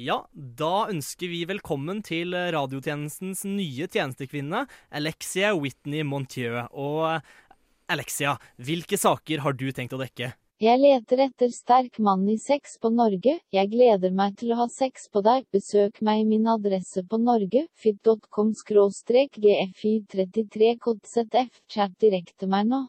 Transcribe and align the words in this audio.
Ja, 0.00 0.22
da 0.32 0.86
ønsker 0.88 1.28
vi 1.28 1.42
velkommen 1.44 1.98
til 2.06 2.32
radiotjenestens 2.32 3.42
nye 3.44 3.84
tjenestekvinne, 3.90 4.62
Alexia 4.96 5.50
Whitney 5.52 6.06
Montieu. 6.08 6.62
Og 6.72 7.20
Alexia, 7.90 8.38
hvilke 8.56 8.96
saker 8.96 9.42
har 9.44 9.58
du 9.60 9.66
tenkt 9.76 9.92
å 9.92 10.00
dekke? 10.00 10.30
Jeg 10.60 10.80
leter 10.80 11.24
etter 11.26 11.52
sterk 11.52 12.00
mann 12.00 12.24
i 12.32 12.38
sex 12.40 12.78
på 12.80 12.88
Norge. 12.94 13.36
Jeg 13.52 13.72
gleder 13.74 14.16
meg 14.16 14.40
til 14.40 14.54
å 14.54 14.62
ha 14.62 14.68
sex 14.72 15.10
på 15.12 15.20
deg. 15.26 15.44
Besøk 15.52 16.00
meg 16.06 16.24
i 16.24 16.28
min 16.32 16.48
adresse 16.48 17.04
på 17.04 17.20
Norge. 17.20 17.66
fit.com 17.76 18.56
gfi33 18.56 20.74
kodzf. 20.80 21.60
Chat 21.68 21.92
direkte 22.00 22.48
meg 22.48 22.72
nå. 22.72 22.86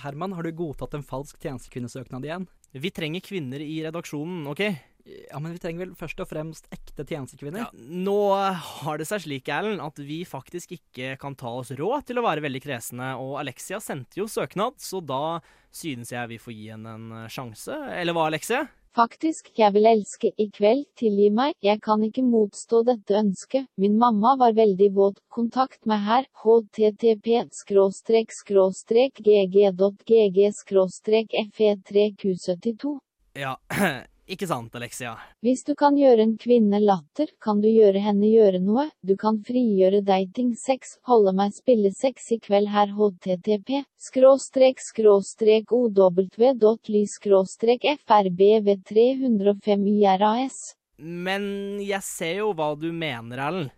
Herman, 0.00 0.32
har 0.32 0.44
du 0.44 0.56
godtatt 0.56 0.96
en 0.96 1.04
falsk 1.04 1.36
tjenestekvinnesøknad 1.44 2.24
igjen? 2.24 2.48
Vi 2.72 2.92
trenger 2.92 3.20
kvinner 3.20 3.60
i 3.60 3.82
redaksjonen, 3.84 4.46
OK? 4.48 4.95
Ja, 5.06 5.38
men 5.38 5.52
vi 5.54 5.60
trenger 5.62 5.84
vel 5.84 5.94
først 5.98 6.18
og 6.22 6.26
fremst 6.30 6.66
ekte 6.74 7.04
tjenestekvinner? 7.06 7.68
Ja, 7.68 7.68
nå 7.76 8.18
har 8.34 8.98
det 8.98 9.06
seg 9.06 9.22
slik, 9.22 9.50
Erlend, 9.52 9.82
at 9.84 10.00
vi 10.02 10.24
faktisk 10.26 10.74
ikke 10.78 11.14
kan 11.22 11.36
ta 11.38 11.52
oss 11.60 11.70
råd 11.78 12.08
til 12.08 12.18
å 12.18 12.24
være 12.26 12.42
veldig 12.46 12.62
kresne, 12.64 13.12
og 13.22 13.36
Alexia 13.42 13.78
sendte 13.82 14.18
jo 14.22 14.26
søknad, 14.30 14.80
så 14.82 15.02
da 15.04 15.38
synes 15.74 16.10
jeg 16.10 16.32
vi 16.32 16.40
får 16.42 16.56
gi 16.56 16.66
henne 16.72 16.96
en 16.98 17.30
sjanse. 17.30 17.78
Eller 17.94 18.16
hva, 18.16 18.26
Alexia? 18.32 18.64
Faktisk, 18.96 19.50
jeg 19.60 19.74
vil 19.74 19.84
elske 19.90 20.30
i 20.40 20.46
kveld, 20.48 20.86
tilgi 20.96 21.28
meg, 21.28 21.52
jeg 21.60 21.82
kan 21.84 22.00
ikke 22.02 22.24
motstå 22.24 22.80
dette 22.88 23.18
ønsket, 23.18 23.66
min 23.76 23.98
mamma 24.00 24.32
var 24.40 24.56
veldig 24.56 24.88
våt, 24.96 25.20
kontakt 25.28 25.82
meg 25.84 26.00
her, 26.06 26.28
http 26.40 27.42
skråstrek 27.52 28.32
skråstrek 28.32 29.20
gg.gg 29.20 30.40
skråstrek 30.56 31.36
fe3q72. 31.60 32.96
Ja, 33.36 33.58
ikke 34.26 34.48
sant, 34.50 34.74
Alexia? 34.74 35.12
Hvis 35.44 35.62
du 35.66 35.76
kan 35.78 35.94
gjøre 35.98 36.24
en 36.24 36.34
kvinne 36.40 36.80
latter, 36.82 37.30
kan 37.42 37.60
du 37.62 37.68
gjøre 37.70 38.00
henne 38.02 38.26
gjøre 38.26 38.58
noe, 38.58 38.88
du 39.06 39.14
kan 39.20 39.38
frigjøre 39.46 40.00
dating 40.06 40.56
sex, 40.58 40.96
holde 41.06 41.30
meg 41.38 41.54
spille 41.54 41.92
sex 41.94 42.32
i 42.34 42.40
kveld 42.42 42.66
her 42.72 42.90
http, 42.90 43.84
skråstrek 44.08 44.82
skråstrek 44.82 45.70
ow.ly 45.70 47.02
skråstrek 47.12 47.86
frbv305 48.02 49.86
iras. 49.94 50.58
Men 50.98 51.78
jeg 51.84 52.02
ser 52.02 52.40
jo 52.40 52.52
hva 52.56 52.72
du 52.74 52.90
mener, 52.90 53.38
Erlend. 53.46 53.70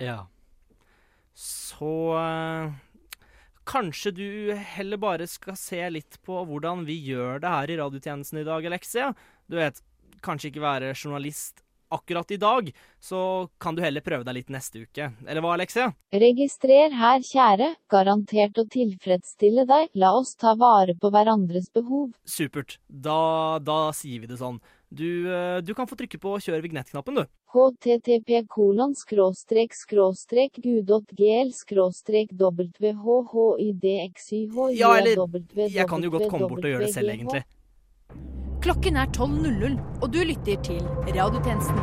Ja. 0.00 0.22
Så 1.36 1.92
eh, 2.16 2.72
kanskje 3.68 4.14
du 4.16 4.54
heller 4.54 5.00
bare 5.00 5.28
skal 5.28 5.56
se 5.60 5.82
litt 5.92 6.16
på 6.24 6.40
hvordan 6.48 6.86
vi 6.88 6.96
gjør 7.10 7.42
det 7.42 7.52
her 7.52 7.70
i 7.74 7.78
radiotjenesten 7.82 8.40
i 8.40 8.48
dag, 8.48 8.64
Alexia. 8.66 9.12
Du 9.50 9.58
vet, 9.60 9.82
kanskje 10.24 10.52
ikke 10.52 10.64
være 10.64 10.94
journalist 10.94 11.64
akkurat 11.90 12.30
i 12.30 12.36
dag, 12.36 12.72
så 13.00 13.48
kan 13.58 13.74
du 13.74 13.82
heller 13.82 14.04
prøve 14.04 14.24
deg 14.26 14.36
litt 14.38 14.52
neste 14.54 14.84
uke. 14.84 15.10
Eller 15.26 15.42
hva, 15.42 15.56
Alexia? 15.56 15.90
Registrer 16.14 16.94
her, 16.94 17.22
kjære, 17.26 17.72
garantert 17.90 18.60
å 18.62 18.66
tilfredsstille 18.70 19.66
deg, 19.68 19.90
la 19.98 20.12
oss 20.18 20.36
ta 20.38 20.54
vare 20.58 20.94
på 20.94 21.10
hverandres 21.10 21.70
behov. 21.74 22.12
Supert. 22.24 22.78
Da, 22.86 23.58
da 23.62 23.88
sier 23.96 24.22
vi 24.22 24.30
det 24.30 24.38
sånn. 24.40 24.60
Du, 24.90 25.30
eh, 25.30 25.60
du 25.62 25.74
kan 25.74 25.86
få 25.86 25.94
trykke 25.98 26.18
på 26.18 26.32
kjør 26.42 26.62
vignettknappen, 26.64 27.20
du. 27.20 27.26
http 27.50 28.40
kolon 28.50 28.94
skråstrek 28.98 29.74
skråstrek 29.74 30.58
gu.gl 30.62 31.52
skråstrek 31.54 32.32
whhidxyh 32.34 34.50
Ja, 34.74 34.96
eller 34.98 35.16
jeg 35.70 35.86
kan 35.86 36.02
jo 36.02 36.10
godt 36.10 36.28
komme 36.30 36.48
bort 36.50 36.64
og 36.64 36.70
gjøre 36.74 36.86
det 36.86 36.94
selv, 36.94 37.10
egentlig. 37.14 37.44
Klokken 38.60 38.96
er 38.96 39.06
12.00, 39.16 39.78
og 40.02 40.12
du 40.12 40.18
lytter 40.18 40.60
til 40.62 40.82
Radiotjenesten. 41.16 41.80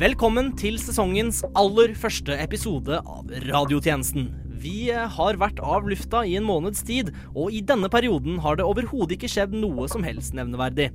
Velkommen 0.00 0.52
til 0.60 0.76
sesongens 0.80 1.40
aller 1.56 1.96
første 1.96 2.36
episode 2.44 3.00
av 3.00 3.32
Radiotjenesten. 3.48 4.49
Vi 4.60 4.90
har 4.92 5.38
vært 5.40 5.60
av 5.64 5.86
lufta 5.88 6.20
i 6.28 6.34
en 6.36 6.44
måneds 6.44 6.82
tid, 6.84 7.14
og 7.32 7.54
i 7.54 7.62
denne 7.64 7.88
perioden 7.92 8.40
har 8.44 8.58
det 8.58 8.66
overhodet 8.68 9.16
ikke 9.16 9.30
skjedd 9.32 9.54
noe 9.56 9.88
som 9.88 10.04
helst 10.04 10.36
nevneverdig. 10.36 10.90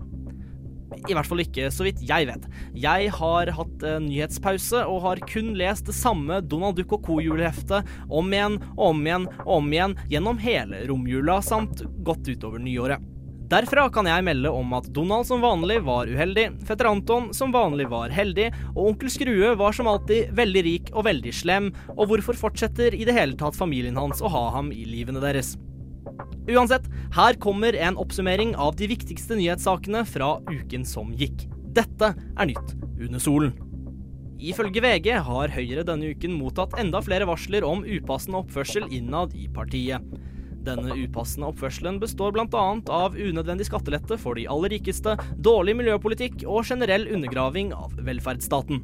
I 1.09 1.15
hvert 1.15 1.27
fall 1.27 1.41
ikke 1.41 1.71
så 1.73 1.85
vidt 1.87 2.03
jeg 2.05 2.27
vet. 2.29 2.45
Jeg 2.77 3.09
har 3.17 3.51
hatt 3.57 3.85
eh, 3.85 3.97
nyhetspause 4.05 4.83
og 4.89 5.01
har 5.07 5.23
kun 5.27 5.53
lest 5.57 5.89
det 5.89 5.97
samme 5.97 6.39
Donald 6.45 6.77
Duck 6.79 6.93
og 6.97 7.09
co-juleheftet 7.09 7.89
om 8.05 8.31
igjen 8.33 8.59
og 8.75 8.85
om 8.91 9.03
igjen 9.03 9.27
og 9.41 9.51
om 9.57 9.73
igjen 9.73 9.97
gjennom 10.13 10.39
hele 10.45 10.85
romjula 10.89 11.41
samt 11.45 11.83
godt 12.05 12.29
utover 12.31 12.61
nyåret. 12.61 13.14
Derfra 13.45 13.83
kan 13.94 14.07
jeg 14.09 14.23
melde 14.25 14.50
om 14.50 14.72
at 14.73 14.88
Donald 14.89 15.28
som 15.29 15.44
vanlig 15.44 15.75
var 15.85 16.09
uheldig, 16.09 16.47
fetter 16.66 16.88
Anton 16.89 17.28
som 17.35 17.51
vanlig 17.53 17.85
var 17.91 18.09
heldig, 18.09 18.47
og 18.72 18.88
onkel 18.89 19.11
Skrue 19.13 19.51
var 19.59 19.75
som 19.78 19.89
alltid 19.91 20.31
veldig 20.33 20.63
rik 20.66 20.89
og 20.95 21.06
veldig 21.06 21.33
slem, 21.35 21.69
og 21.94 22.09
hvorfor 22.09 22.39
fortsetter 22.39 22.97
i 22.97 23.06
det 23.06 23.13
hele 23.13 23.38
tatt 23.38 23.57
familien 23.57 24.00
hans 24.01 24.23
å 24.25 24.31
ha 24.33 24.47
ham 24.57 24.73
i 24.73 24.88
livene 24.89 25.22
deres? 25.22 25.53
Uansett, 26.50 26.89
her 27.13 27.38
kommer 27.41 27.78
en 27.78 28.01
oppsummering 28.01 28.56
av 28.57 28.79
de 28.81 28.89
viktigste 28.89 29.38
nyhetssakene 29.38 30.01
fra 30.09 30.39
uken 30.50 30.85
som 30.88 31.13
gikk. 31.13 31.45
Dette 31.77 32.16
er 32.17 32.50
nytt 32.50 32.75
under 32.97 33.22
solen. 33.22 33.53
Ifølge 34.41 34.81
VG 34.81 35.12
har 35.25 35.53
Høyre 35.53 35.85
denne 35.85 36.16
uken 36.17 36.33
mottatt 36.39 36.73
enda 36.81 37.00
flere 37.06 37.29
varsler 37.29 37.66
om 37.66 37.85
upassende 37.85 38.41
oppførsel 38.41 38.89
innad 38.89 39.38
i 39.38 39.45
partiet. 39.53 40.01
Denne 40.65 40.95
upassende 40.97 41.51
oppførselen 41.51 41.99
består 42.01 42.33
bl.a. 42.33 42.65
av 42.89 43.15
unødvendig 43.15 43.67
skattelette 43.69 44.17
for 44.21 44.37
de 44.39 44.47
aller 44.49 44.73
rikeste, 44.73 45.13
dårlig 45.37 45.77
miljøpolitikk 45.77 46.41
og 46.49 46.65
generell 46.65 47.05
undergraving 47.13 47.73
av 47.77 47.93
velferdsstaten. 48.07 48.81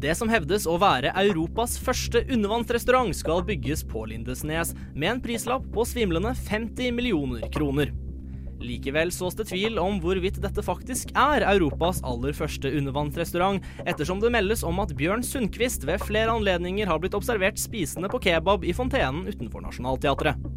Det 0.00 0.14
som 0.16 0.30
hevdes 0.32 0.64
å 0.64 0.78
være 0.80 1.12
Europas 1.22 1.74
første 1.78 2.22
undervannsrestaurant 2.24 3.12
skal 3.14 3.44
bygges 3.44 3.84
på 3.86 4.06
Lindesnes, 4.08 4.72
med 4.94 5.10
en 5.14 5.20
prislapp 5.22 5.66
på 5.74 5.84
svimlende 5.84 6.32
50 6.48 6.94
millioner 6.96 7.44
kroner. 7.52 7.92
Likevel 8.60 9.08
sås 9.12 9.36
det 9.38 9.46
tvil 9.48 9.78
om 9.80 9.98
hvorvidt 10.02 10.40
dette 10.42 10.62
faktisk 10.64 11.14
er 11.18 11.46
Europas 11.48 12.02
aller 12.06 12.36
første 12.36 12.70
undervannsrestaurant, 12.80 13.64
ettersom 13.88 14.20
det 14.20 14.32
meldes 14.34 14.64
om 14.66 14.82
at 14.84 14.92
Bjørn 14.98 15.24
Sundquist 15.24 15.86
ved 15.88 16.02
flere 16.04 16.32
anledninger 16.34 16.88
har 16.90 17.00
blitt 17.00 17.16
observert 17.16 17.60
spisende 17.60 18.10
på 18.12 18.20
kebab 18.26 18.66
i 18.68 18.76
fontenen 18.76 19.24
utenfor 19.30 19.64
Nationaltheatret. 19.64 20.50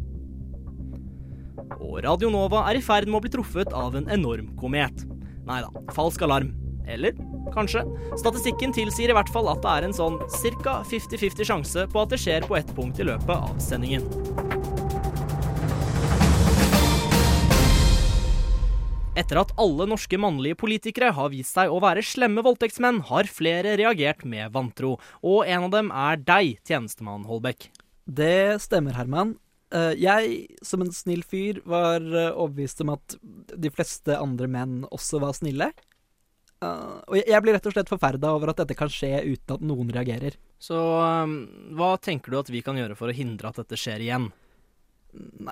Og 1.80 2.02
Radio 2.04 2.30
Nova 2.32 2.66
er 2.70 2.78
i 2.78 2.84
ferd 2.84 3.08
med 3.08 3.18
å 3.18 3.24
bli 3.24 3.32
truffet 3.32 3.72
av 3.76 3.96
en 3.96 4.08
enorm 4.12 4.52
komet. 4.60 5.06
Nei 5.48 5.62
da, 5.64 5.86
falsk 5.96 6.24
alarm. 6.24 6.52
Eller 6.88 7.16
kanskje. 7.54 7.84
Statistikken 8.20 8.74
tilsier 8.76 9.12
i 9.12 9.16
hvert 9.16 9.32
fall 9.32 9.48
at 9.52 9.62
det 9.64 9.72
er 9.72 9.88
en 9.88 9.96
sånn 9.96 10.20
ca. 10.64 10.80
50-50 10.90 11.48
sjanse 11.48 11.88
på 11.92 12.04
at 12.04 12.12
det 12.12 12.20
skjer 12.20 12.48
på 12.48 12.58
ett 12.60 12.76
punkt 12.76 13.00
i 13.00 13.08
løpet 13.08 13.34
av 13.36 13.56
sendingen. 13.62 14.63
Etter 19.14 19.38
at 19.38 19.52
alle 19.62 19.84
norske 19.86 20.18
mannlige 20.18 20.56
politikere 20.58 21.12
har 21.14 21.30
vist 21.30 21.54
seg 21.54 21.70
å 21.70 21.78
være 21.82 22.02
slemme 22.02 22.42
voldtektsmenn, 22.42 22.98
har 23.12 23.28
flere 23.30 23.76
reagert 23.78 24.24
med 24.26 24.50
vantro, 24.54 24.96
og 25.22 25.46
en 25.46 25.68
av 25.68 25.70
dem 25.70 25.92
er 25.94 26.18
deg, 26.18 26.56
tjenestemann 26.66 27.26
Holbæk. 27.28 27.68
Det 28.10 28.58
stemmer, 28.64 28.96
Herman. 28.98 29.36
Eh, 29.70 29.94
Jeg, 30.02 30.56
som 30.66 30.82
en 30.82 30.90
snill 30.90 31.22
fyr, 31.22 31.62
var 31.64 32.02
eh, 32.02 32.32
overbevist 32.34 32.82
om 32.82 32.90
at 32.96 33.14
de 33.22 33.70
fleste 33.70 34.18
andre 34.18 34.48
menn 34.50 34.82
også 34.90 35.20
var 35.22 35.32
snille. 35.38 35.70
Eh, 36.60 37.00
Og 37.06 37.14
jeg- 37.16 37.42
blir 37.42 37.54
rett 37.54 37.66
og 37.66 37.72
slett 37.72 37.88
forferda 37.88 38.34
over 38.34 38.50
at 38.50 38.56
dette 38.56 38.74
kan 38.76 38.88
skje 38.88 39.22
uten 39.22 39.54
at 39.54 39.60
noen 39.62 39.90
reagerer. 39.94 40.34
Så 40.58 40.74
um, 41.24 41.46
hva 41.72 41.96
tenker 42.00 42.30
du 42.30 42.38
at 42.38 42.48
vi 42.50 42.62
kan 42.62 42.74
gjøre 42.74 42.96
for 42.96 43.08
å 43.08 43.14
hindre 43.14 43.48
at 43.48 43.56
dette 43.62 43.76
skjer 43.78 44.00
igjen? 44.02 44.32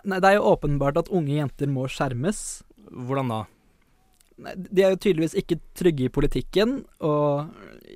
Nei, 0.04 0.18
det 0.18 0.24
er 0.24 0.34
jo 0.40 0.56
åpenbart 0.56 0.96
at 0.98 1.08
unge 1.10 1.36
jenter 1.38 1.68
må 1.68 1.86
skjermes. 1.86 2.62
Hvordan 2.90 3.28
da? 3.28 3.44
De 4.36 4.82
er 4.82 4.94
jo 4.94 4.98
tydeligvis 4.98 5.36
ikke 5.38 5.58
trygge 5.76 6.06
i 6.06 6.12
politikken, 6.12 6.78
og 7.04 7.52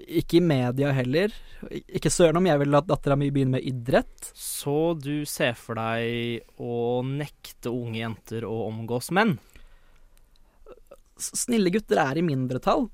ikke 0.06 0.38
i 0.38 0.44
media 0.44 0.93
heller. 0.94 1.33
Ikke 1.71 2.12
søren 2.12 2.38
om 2.38 2.47
jeg 2.47 2.61
vil 2.62 2.79
at 2.79 2.88
dattera 2.88 3.17
mi 3.19 3.31
begynner 3.35 3.59
med 3.59 3.67
idrett. 3.67 4.31
Så 4.37 4.94
du 5.00 5.25
ser 5.29 5.56
for 5.59 5.79
deg 5.81 6.44
å 6.62 7.00
nekte 7.06 7.73
unge 7.73 8.03
jenter 8.03 8.47
å 8.47 8.67
omgås 8.69 9.11
menn? 9.17 9.37
Snille 11.17 11.73
gutter 11.73 12.03
er 12.03 12.21
i 12.21 12.27
mindretall. 12.27 12.87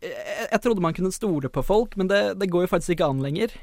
Jeg, 0.00 0.46
jeg 0.46 0.62
trodde 0.64 0.84
man 0.84 0.96
kunne 0.96 1.12
stole 1.12 1.50
på 1.52 1.64
folk, 1.64 1.96
men 2.00 2.08
det, 2.10 2.22
det 2.40 2.50
går 2.52 2.66
jo 2.66 2.72
faktisk 2.74 2.96
ikke 2.96 3.10
an 3.10 3.24
lenger. 3.24 3.56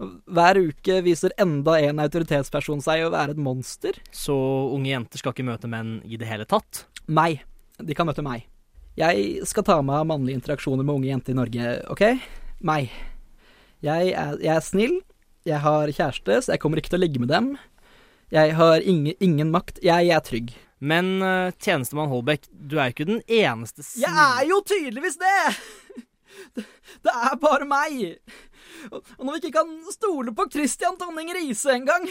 Hver 0.00 0.56
uke 0.56 1.00
viser 1.04 1.34
enda 1.40 1.76
en 1.82 2.00
autoritetsperson 2.00 2.80
seg 2.84 3.04
å 3.04 3.12
være 3.12 3.36
et 3.36 3.42
monster. 3.42 3.98
Så 4.10 4.34
unge 4.72 4.92
jenter 4.92 5.20
skal 5.20 5.34
ikke 5.34 5.48
møte 5.50 5.70
menn 5.70 5.98
i 6.08 6.18
det 6.20 6.28
hele 6.30 6.48
tatt? 6.48 6.86
Nei. 7.10 7.42
De 7.86 7.96
kan 7.96 8.08
møte 8.08 8.24
meg. 8.24 8.46
Jeg 8.98 9.46
skal 9.48 9.64
ta 9.66 9.78
meg 9.86 10.02
av 10.02 10.08
mannlige 10.10 10.40
interaksjoner 10.40 10.84
med 10.84 10.98
unge 10.98 11.10
jenter 11.10 11.34
i 11.34 11.38
Norge, 11.38 11.74
OK? 11.92 12.02
Meg. 12.66 12.90
Jeg 13.84 14.12
er, 14.12 14.34
jeg 14.42 14.52
er 14.52 14.64
snill, 14.64 14.96
jeg 15.48 15.62
har 15.64 15.92
kjæreste, 15.94 16.40
så 16.42 16.52
jeg 16.52 16.60
kommer 16.60 16.80
ikke 16.80 16.92
til 16.92 17.00
å 17.00 17.04
ligge 17.04 17.22
med 17.22 17.30
dem. 17.32 17.54
Jeg 18.34 18.54
har 18.58 18.84
ingen, 18.84 19.14
ingen 19.24 19.52
makt. 19.54 19.80
Jeg, 19.82 20.10
jeg 20.10 20.16
er 20.16 20.26
trygg. 20.26 20.52
Men 20.80 21.20
eh, 21.24 21.52
tjenestemann 21.60 22.08
Holbæk, 22.08 22.46
du 22.50 22.78
er 22.78 22.88
jo 22.88 22.94
ikke 22.94 23.08
den 23.08 23.18
eneste 23.28 23.84
Jeg 24.00 24.12
er 24.16 24.46
jo 24.48 24.62
tydeligvis 24.64 25.18
det! 25.20 25.36
Det, 26.56 26.62
det 27.04 27.12
er 27.12 27.34
bare 27.42 27.66
meg. 27.68 27.96
Og 28.88 29.00
og 29.18 29.24
når 29.26 29.34
vi 29.34 29.40
ikke 29.42 29.58
kan 29.58 29.72
stole 29.92 30.32
på 30.32 30.46
Christian 30.52 30.96
Tonning 30.96 31.28
Riise 31.36 31.74
engang, 31.74 32.06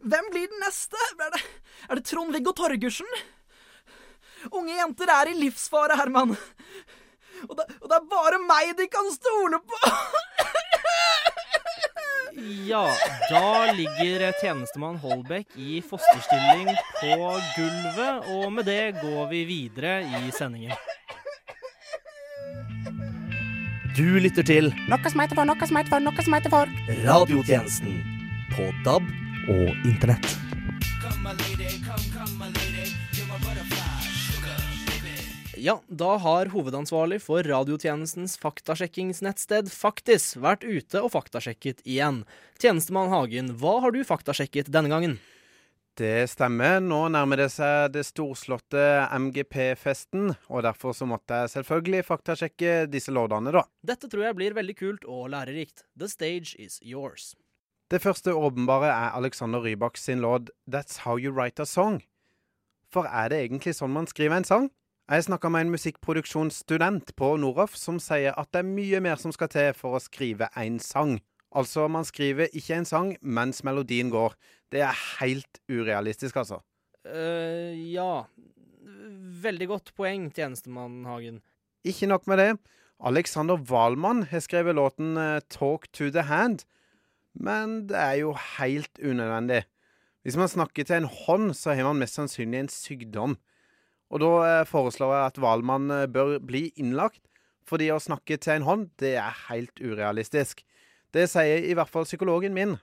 hvem 0.00 0.30
blir 0.32 0.46
den 0.48 0.62
neste? 0.62 1.00
Er 1.20 1.34
det, 1.34 1.42
er 1.90 1.98
det 1.98 2.06
Trond-Viggo 2.08 2.54
Torgersen? 2.56 3.10
Unge 4.52 4.76
jenter 4.76 5.12
er 5.12 5.32
i 5.32 5.38
livsfare, 5.38 5.96
Herman. 5.98 6.36
Og 7.46 7.56
det, 7.58 7.66
og 7.82 7.88
det 7.90 7.96
er 7.98 8.06
bare 8.10 8.38
meg 8.44 8.72
de 8.78 8.86
kan 8.92 9.10
stole 9.12 9.60
på! 9.60 9.80
Ja, 12.68 12.82
da 13.30 13.72
ligger 13.72 14.26
tjenestemann 14.40 14.98
Holbæk 15.00 15.56
i 15.56 15.80
fosterstilling 15.80 16.68
på 17.00 17.16
gulvet, 17.56 18.28
og 18.28 18.52
med 18.52 18.68
det 18.68 19.00
går 19.00 19.28
vi 19.30 19.44
videre 19.48 20.02
i 20.04 20.30
sendingen. 20.36 20.76
Du 23.96 24.04
lytter 24.20 24.44
til 24.44 24.68
Noe 24.90 25.08
som 25.08 25.22
heter 25.24 25.38
for, 25.38 25.48
noe 25.48 25.68
som 25.70 25.78
heter 25.80 25.94
for, 25.94 26.04
noe 26.04 26.26
som 26.26 26.36
heter 26.36 26.52
for. 26.52 26.76
Radiotjenesten 27.06 28.02
på 28.52 28.68
DAB 28.84 29.08
og 29.48 29.88
Internett. 29.88 30.36
Ja, 35.56 35.80
da 35.88 36.16
har 36.20 36.50
hovedansvarlig 36.52 37.22
for 37.24 37.40
radiotjenestens 37.46 38.34
faktasjekkingsnettsted 38.42 39.70
Faktis 39.72 40.34
vært 40.36 40.66
ute 40.68 41.00
og 41.00 41.14
faktasjekket 41.14 41.80
igjen. 41.88 42.26
Tjenestemann 42.60 43.08
Hagen, 43.08 43.54
hva 43.56 43.78
har 43.80 43.94
du 43.96 44.02
faktasjekket 44.04 44.68
denne 44.72 44.92
gangen? 44.92 45.16
Det 45.96 46.28
stemmer. 46.28 46.76
Nå 46.84 47.06
nærmer 47.08 47.40
det 47.40 47.48
seg 47.54 47.94
det 47.94 48.04
storslåtte 48.04 48.84
MGP-festen, 49.16 50.34
og 50.52 50.66
derfor 50.68 50.92
så 50.92 51.08
måtte 51.08 51.40
jeg 51.40 51.54
selvfølgelig 51.54 52.04
faktasjekke 52.04 52.76
disse 52.92 53.16
låtene, 53.16 53.54
da. 53.56 53.64
Dette 53.80 54.12
tror 54.12 54.28
jeg 54.28 54.36
blir 54.36 54.60
veldig 54.60 54.76
kult 54.76 55.08
og 55.08 55.30
lærerikt. 55.32 55.86
The 55.96 56.12
stage 56.12 56.52
is 56.60 56.76
yours. 56.84 57.32
Det 57.88 58.02
første 58.04 58.36
åpenbare 58.36 58.92
er 58.92 59.16
Alexander 59.16 59.64
Rybak 59.64 59.96
sin 59.96 60.20
låt 60.20 60.52
That's 60.68 61.06
How 61.06 61.16
You 61.16 61.32
Write 61.32 61.64
a 61.64 61.70
Song. 61.70 62.02
For 62.92 63.08
er 63.08 63.32
det 63.32 63.46
egentlig 63.46 63.78
sånn 63.78 63.96
man 63.96 64.10
skriver 64.10 64.36
en 64.36 64.44
sang? 64.44 64.68
Jeg 65.06 65.22
snakka 65.22 65.46
med 65.54 65.60
en 65.60 65.70
musikkproduksjonsstudent 65.70 67.12
på 67.14 67.26
Noroff 67.38 67.76
som 67.78 68.00
sier 68.02 68.34
at 68.34 68.48
det 68.50 68.64
er 68.64 68.66
mye 68.66 68.98
mer 69.04 69.20
som 69.22 69.30
skal 69.30 69.52
til 69.52 69.68
for 69.78 69.94
å 69.94 70.00
skrive 70.02 70.48
en 70.58 70.80
sang. 70.82 71.20
Altså, 71.54 71.84
man 71.86 72.02
skriver 72.02 72.50
ikke 72.50 72.80
en 72.80 72.88
sang 72.88 73.12
mens 73.22 73.62
melodien 73.62 74.10
går. 74.10 74.34
Det 74.74 74.82
er 74.82 74.98
helt 75.20 75.60
urealistisk, 75.70 76.42
altså. 76.42 76.58
Uh, 77.06 77.70
ja 77.86 78.26
Veldig 79.46 79.70
godt 79.70 79.94
poeng, 79.94 80.26
tjenestemann 80.34 81.04
Hagen. 81.06 81.38
Ikke 81.86 82.10
nok 82.10 82.26
med 82.26 82.42
det. 82.42 82.50
Alexander 82.98 83.62
Wahlmann 83.62 84.24
har 84.26 84.42
skrevet 84.42 84.74
låten 84.74 85.14
eh, 85.20 85.40
'Talk 85.46 85.86
to 85.92 86.10
the 86.10 86.26
Hand', 86.26 86.64
men 87.34 87.86
det 87.86 87.96
er 87.96 88.16
jo 88.24 88.34
helt 88.58 88.98
unødvendig. 88.98 89.66
Hvis 90.24 90.36
man 90.36 90.48
snakker 90.48 90.82
til 90.82 90.96
en 90.96 91.12
hånd, 91.26 91.54
så 91.54 91.76
har 91.78 91.84
man 91.84 92.00
mest 92.02 92.18
sannsynlig 92.18 92.58
en 92.58 92.72
sykdom. 92.72 93.36
Og 94.12 94.22
da 94.22 94.32
eh, 94.46 94.66
foreslår 94.68 95.14
jeg 95.14 95.30
at 95.32 95.40
Wahlmann 95.42 95.90
eh, 95.90 96.08
bør 96.10 96.36
bli 96.42 96.68
innlagt, 96.78 97.22
fordi 97.66 97.90
å 97.90 98.02
snakke 98.02 98.38
til 98.38 98.60
en 98.60 98.66
hånd, 98.66 98.90
det 99.02 99.16
er 99.18 99.46
helt 99.48 99.80
urealistisk. 99.82 100.62
Det 101.14 101.26
sier 101.30 101.64
i 101.66 101.74
hvert 101.74 101.90
fall 101.90 102.06
psykologen 102.06 102.54
min. 102.54 102.76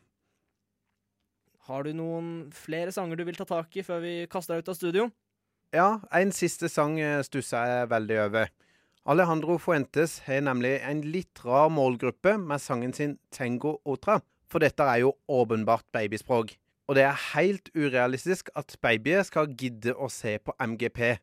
Har 1.70 1.86
du 1.88 1.94
noen 1.96 2.50
flere 2.52 2.92
sanger 2.92 3.16
du 3.16 3.24
vil 3.24 3.38
ta 3.40 3.48
tak 3.48 3.72
i 3.80 3.86
før 3.88 4.02
vi 4.04 4.16
kaster 4.32 4.58
deg 4.58 4.66
ut 4.66 4.74
av 4.74 4.80
studio? 4.80 5.06
Ja, 5.74 5.88
en 6.12 6.34
siste 6.36 6.68
sang 6.70 7.00
eh, 7.00 7.22
stusser 7.26 7.70
jeg 7.70 7.92
veldig 7.94 8.20
over. 8.28 8.52
Alejandro 9.10 9.58
Fuentes 9.60 10.20
har 10.28 10.44
nemlig 10.44 10.78
en 10.84 11.02
litt 11.12 11.40
rar 11.44 11.72
målgruppe 11.72 12.38
med 12.40 12.62
sangen 12.64 12.94
sin 12.96 13.18
Tengo 13.36 13.78
Otra, 13.88 14.20
for 14.48 14.64
dette 14.64 14.86
er 14.88 15.02
jo 15.04 15.16
åpenbart 15.28 15.88
babyspråk. 15.96 16.54
Og 16.88 16.98
det 16.98 17.06
er 17.08 17.22
helt 17.34 17.70
urealistisk 17.76 18.50
at 18.60 18.76
babyer 18.84 19.24
skal 19.24 19.52
gidde 19.56 19.96
å 19.96 20.10
se 20.12 20.36
på 20.44 20.56
MGP. 20.60 21.16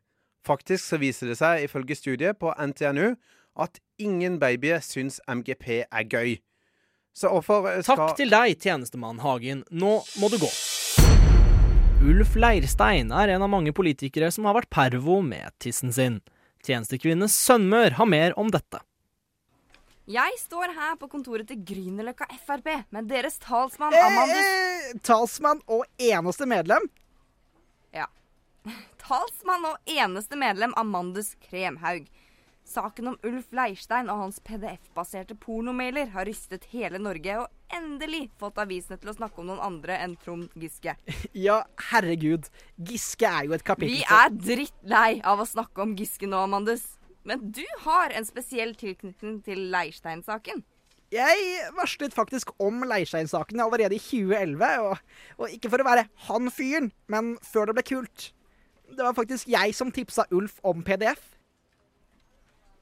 Faktisk 0.47 0.87
så 0.89 0.97
viser 1.01 1.29
det 1.29 1.37
seg, 1.37 1.67
ifølge 1.67 1.97
studiet 1.97 2.39
på 2.41 2.53
NTNU, 2.57 3.13
at 3.61 3.77
ingen 4.01 4.39
babyer 4.41 4.81
syns 4.81 5.19
MGP 5.29 5.83
er 5.85 6.07
gøy. 6.09 6.39
Så 7.13 7.29
hvorfor 7.29 7.67
skal 7.83 7.99
Takk 7.99 8.17
til 8.17 8.31
deg, 8.31 8.55
tjenestemann 8.57 9.19
Hagen. 9.21 9.65
Nå 9.69 9.99
må 10.17 10.31
du 10.31 10.39
gå. 10.41 10.49
Ulf 12.01 12.33
Leirstein 12.39 13.11
er 13.13 13.35
en 13.35 13.43
av 13.45 13.51
mange 13.51 13.73
politikere 13.77 14.31
som 14.33 14.47
har 14.49 14.57
vært 14.57 14.71
pervo 14.73 15.19
med 15.21 15.53
tissen 15.61 15.93
sin. 15.93 16.21
Tjenestekvinnes 16.65 17.35
Sønnmør 17.35 17.99
har 17.99 18.09
mer 18.09 18.33
om 18.39 18.49
dette. 18.53 18.81
Jeg 20.11 20.39
står 20.41 20.73
her 20.75 20.95
på 20.99 21.07
kontoret 21.11 21.47
til 21.47 21.61
Grünerløkka 21.63 22.25
Frp 22.43 22.67
med 22.91 23.07
deres 23.07 23.37
talsmann 23.39 23.93
Amandus 23.95 24.49
Eh, 24.49 24.97
talsmann 25.07 25.61
og 25.71 25.85
eneste 26.01 26.47
medlem. 26.49 26.87
Ja. 27.95 28.09
Talsmann 29.05 29.69
og 29.69 29.77
eneste 29.87 30.35
medlem 30.35 30.73
Amandus 30.75 31.35
Kremhaug. 31.45 32.09
Saken 32.67 33.07
om 33.13 33.17
Ulf 33.27 33.53
Leirstein 33.55 34.09
og 34.11 34.19
hans 34.25 34.41
PDF-baserte 34.43 35.37
pornomailer 35.39 36.11
har 36.11 36.27
rystet 36.27 36.67
hele 36.73 36.99
Norge 36.99 37.37
og 37.45 37.77
endelig 37.77 38.25
fått 38.41 38.59
avisene 38.61 38.99
til 38.99 39.13
å 39.13 39.15
snakke 39.15 39.39
om 39.41 39.47
noen 39.47 39.63
andre 39.63 40.01
enn 40.03 40.17
Trond 40.25 40.51
Giske. 40.59 40.97
Ja, 41.47 41.61
herregud. 41.91 42.51
Giske 42.89 43.29
er 43.29 43.47
jo 43.47 43.55
et 43.55 43.63
kapittel 43.67 44.01
Vi 44.01 44.03
er 44.03 44.33
drittlei 44.35 45.21
av 45.23 45.39
å 45.39 45.47
snakke 45.47 45.85
om 45.85 45.95
Giske 45.95 46.27
nå, 46.27 46.43
Amandus. 46.49 46.97
Men 47.27 47.51
du 47.53 47.65
har 47.85 48.13
en 48.15 48.25
spesiell 48.25 48.73
tilknytning 48.77 49.41
til 49.45 49.67
Leirstein-saken. 49.73 50.63
Jeg 51.11 51.71
varslet 51.75 52.13
faktisk 52.15 52.53
om 52.63 52.85
Leirstein-saken 52.87 53.59
allerede 53.59 53.97
i 53.97 53.99
2011, 53.99 54.69
og, 54.79 55.01
og 55.37 55.51
ikke 55.51 55.71
for 55.73 55.83
å 55.83 55.87
være 55.89 56.05
han 56.29 56.47
fyren, 56.53 56.87
men 57.11 57.33
før 57.43 57.67
det 57.69 57.75
ble 57.77 57.87
kult. 57.89 58.29
Det 58.91 59.03
var 59.03 59.15
faktisk 59.17 59.49
jeg 59.51 59.75
som 59.75 59.91
tipsa 59.91 60.25
Ulf 60.31 60.57
om 60.67 60.85
PDF. 60.87 61.19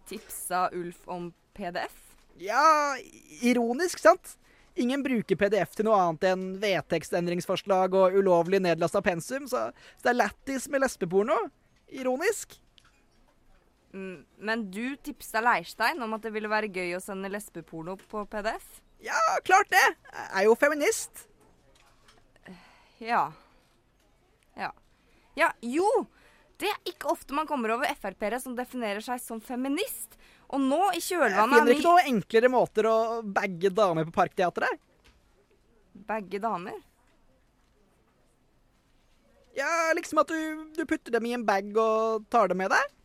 Tipsa 0.10 0.68
Ulf 0.78 1.10
om 1.10 1.32
PDF? 1.58 1.98
Ja, 2.40 2.96
ironisk, 3.42 4.00
sant? 4.02 4.38
Ingen 4.80 5.02
bruker 5.04 5.36
PDF 5.36 5.74
til 5.76 5.90
noe 5.90 5.98
annet 6.00 6.30
enn 6.30 6.46
vedtekstendringsforslag 6.62 7.98
og 7.98 8.16
ulovlig 8.16 8.62
nedlasta 8.64 9.02
pensum, 9.04 9.50
så, 9.50 9.68
så 9.98 10.06
det 10.06 10.14
er 10.14 10.22
lættis 10.22 10.70
med 10.72 10.86
lesbeporno. 10.86 11.38
Ironisk. 11.90 12.60
Mm, 13.94 14.26
Men 14.38 14.68
du 14.72 14.96
tipsa 15.02 15.42
Leirstein 15.42 16.02
om 16.06 16.14
at 16.14 16.22
det 16.26 16.34
ville 16.36 16.52
være 16.52 16.70
gøy 16.70 16.94
å 16.98 17.02
sende 17.04 17.32
lesbeporno 17.32 17.96
på 18.10 18.26
PDF? 18.30 18.68
Ja, 19.02 19.18
klart 19.48 19.70
det! 19.72 19.86
Jeg 20.12 20.30
er 20.42 20.46
jo 20.50 20.56
feminist. 20.60 21.26
Ja. 23.00 23.30
Ja. 24.60 24.74
Ja, 25.40 25.52
jo! 25.64 25.88
Det 26.60 26.68
er 26.68 26.92
ikke 26.92 27.14
ofte 27.14 27.32
man 27.34 27.48
kommer 27.48 27.72
over 27.78 27.88
Frp-ere 27.96 28.42
som 28.44 28.58
definerer 28.58 29.00
seg 29.04 29.22
som 29.24 29.40
feminist. 29.40 30.18
Og 30.52 30.60
nå, 30.60 30.82
i 30.92 31.00
Jeg 31.00 31.06
kjølvannet 31.14 31.40
av 31.40 31.54
finner 31.54 31.72
ny 31.72 31.78
ikke 31.78 31.88
noen 31.88 32.10
enklere 32.12 32.52
måter 32.52 32.90
å 32.90 32.98
bagge 33.24 33.72
damer 33.72 34.08
på 34.10 34.16
Parkteatret. 34.18 34.82
Bagge 36.10 36.42
damer? 36.44 36.76
Ja, 39.56 39.70
liksom 39.96 40.20
at 40.22 40.32
du, 40.32 40.66
du 40.76 40.84
putter 40.88 41.16
dem 41.16 41.26
i 41.30 41.34
en 41.38 41.46
bag 41.48 41.72
og 41.80 42.28
tar 42.32 42.52
dem 42.52 42.60
med 42.62 42.74
deg. 42.76 42.96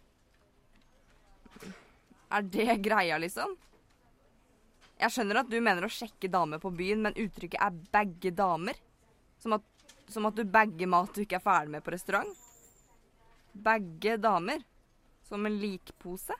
Er 2.30 2.42
det 2.42 2.80
greia, 2.82 3.18
liksom? 3.18 3.56
Jeg 5.00 5.10
skjønner 5.10 5.42
at 5.42 5.50
du 5.50 5.58
mener 5.60 5.84
å 5.84 5.92
sjekke 5.92 6.30
damer 6.30 6.62
på 6.62 6.70
byen, 6.74 7.02
men 7.02 7.18
uttrykket 7.18 7.60
er 7.60 7.74
'bagge 7.92 8.30
damer'? 8.30 8.78
Som 9.38 9.56
at, 9.58 9.64
som 10.08 10.26
at 10.26 10.36
du 10.38 10.44
bagger 10.44 10.88
mat 10.88 11.12
du 11.14 11.22
ikke 11.24 11.36
er 11.40 11.44
ferdig 11.44 11.74
med 11.74 11.84
på 11.84 11.92
restaurant? 11.92 12.30
Bagge 13.52 14.16
damer? 14.16 14.62
Som 15.28 15.46
en 15.46 15.58
likpose? 15.58 16.34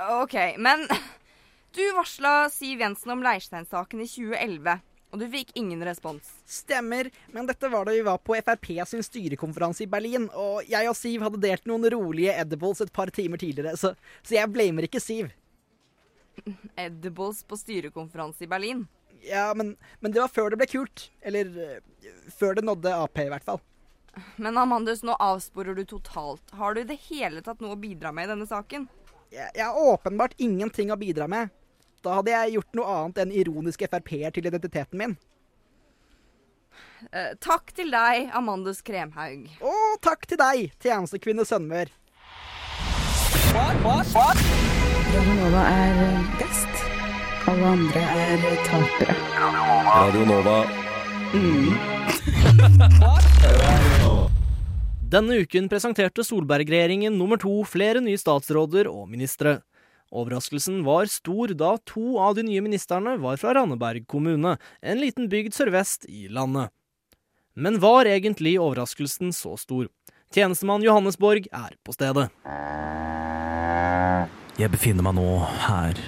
OK, 0.00 0.34
men 0.56 0.86
du 1.76 1.82
varsla 1.92 2.48
Siv 2.48 2.80
Jensen 2.80 3.12
om 3.12 3.22
Leirstein-saken 3.24 4.00
i 4.00 4.08
2011, 4.08 4.78
og 5.10 5.18
du 5.22 5.26
fikk 5.30 5.50
ingen 5.58 5.82
respons. 5.86 6.28
Stemmer, 6.46 7.10
men 7.34 7.48
dette 7.48 7.70
var 7.72 7.86
da 7.86 7.94
vi 7.94 8.04
var 8.06 8.20
på 8.22 8.36
Frp 8.38 8.70
sin 8.88 9.02
styrekonferanse 9.04 9.84
i 9.84 9.90
Berlin, 9.90 10.28
og 10.34 10.62
jeg 10.70 10.90
og 10.90 10.96
Siv 10.98 11.26
hadde 11.26 11.42
delt 11.42 11.66
noen 11.70 11.88
rolige 11.90 12.36
edibles 12.38 12.82
et 12.84 12.92
par 12.94 13.10
timer 13.14 13.42
tidligere, 13.42 13.76
så, 13.80 13.94
så 14.22 14.38
jeg 14.38 14.52
blamer 14.54 14.86
ikke 14.86 15.02
Siv. 15.02 15.32
Edibles 16.86 17.42
på 17.44 17.58
styrekonferanse 17.58 18.46
i 18.46 18.50
Berlin. 18.50 18.86
Ja, 19.22 19.50
men, 19.54 19.76
men 20.00 20.12
det 20.12 20.22
var 20.22 20.32
før 20.32 20.52
det 20.52 20.60
ble 20.60 20.68
kult. 20.70 21.10
Eller 21.20 21.50
eh, 21.60 22.14
før 22.32 22.56
det 22.56 22.64
nådde 22.64 22.94
Ap, 22.96 23.18
i 23.20 23.28
hvert 23.28 23.44
fall. 23.44 23.60
Men 24.42 24.58
Amandus, 24.58 25.04
nå 25.06 25.14
avsporer 25.20 25.76
du 25.76 25.84
totalt. 25.84 26.42
Har 26.56 26.74
du 26.74 26.80
i 26.80 26.88
det 26.88 26.96
hele 27.10 27.44
tatt 27.44 27.60
noe 27.62 27.76
å 27.76 27.80
bidra 27.80 28.10
med 28.16 28.26
i 28.26 28.32
denne 28.32 28.48
saken? 28.48 28.88
Jeg, 29.30 29.50
jeg 29.54 29.62
har 29.62 29.76
åpenbart 29.92 30.34
ingenting 30.42 30.90
å 30.90 30.98
bidra 30.98 31.28
med. 31.30 31.52
Da 32.04 32.16
hadde 32.16 32.32
jeg 32.32 32.54
gjort 32.56 32.72
noe 32.78 32.86
annet 32.96 33.16
enn 33.24 33.34
ironiske 33.42 33.88
Frp-er 33.90 34.30
til 34.32 34.46
identiteten 34.48 34.98
min. 35.00 35.16
Eh, 37.12 37.32
takk 37.40 37.72
til 37.76 37.90
deg, 37.92 38.30
Amandus 38.36 38.80
Kremhaug. 38.84 39.48
Og 39.64 40.00
takk 40.04 40.26
til 40.28 40.38
deg, 40.40 40.72
tjenestekvinne 40.80 41.44
Sønnmør. 41.48 41.88
Radionova 45.10 45.62
er 45.66 45.94
best. 46.38 46.74
Alle 47.50 47.66
andre 47.66 48.00
er 48.00 48.56
tapere. 48.68 49.14
Radio 49.90 50.24
Nova. 50.28 50.58
Denne 55.10 55.40
uken 55.42 55.66
presenterte 55.70 56.22
Solberg-regjeringen 56.26 57.18
nummer 57.18 57.36
to 57.42 57.64
flere 57.66 58.00
nye 58.04 58.18
statsråder 58.20 58.86
og 58.90 59.08
ministre. 59.10 59.60
Overraskelsen 60.10 60.82
var 60.84 61.06
stor 61.06 61.54
da 61.54 61.76
to 61.86 62.18
av 62.18 62.34
de 62.34 62.42
nye 62.48 62.62
ministrene 62.64 63.14
var 63.22 63.38
fra 63.38 63.54
Randeberg 63.54 64.08
kommune, 64.10 64.56
en 64.82 64.98
liten 64.98 65.28
bygd 65.30 65.54
sørvest 65.54 66.08
i 66.10 66.26
landet. 66.26 66.72
Men 67.54 67.78
var 67.82 68.08
egentlig 68.10 68.56
overraskelsen 68.58 69.30
så 69.34 69.54
stor? 69.58 69.86
Tjenestemann 70.34 70.82
Johannes 70.82 71.18
Borg 71.18 71.46
er 71.52 71.76
på 71.86 71.94
stedet. 71.94 72.28
Jeg 74.58 74.70
befinner 74.70 75.06
meg 75.06 75.14
nå 75.18 75.28
her, 75.66 75.98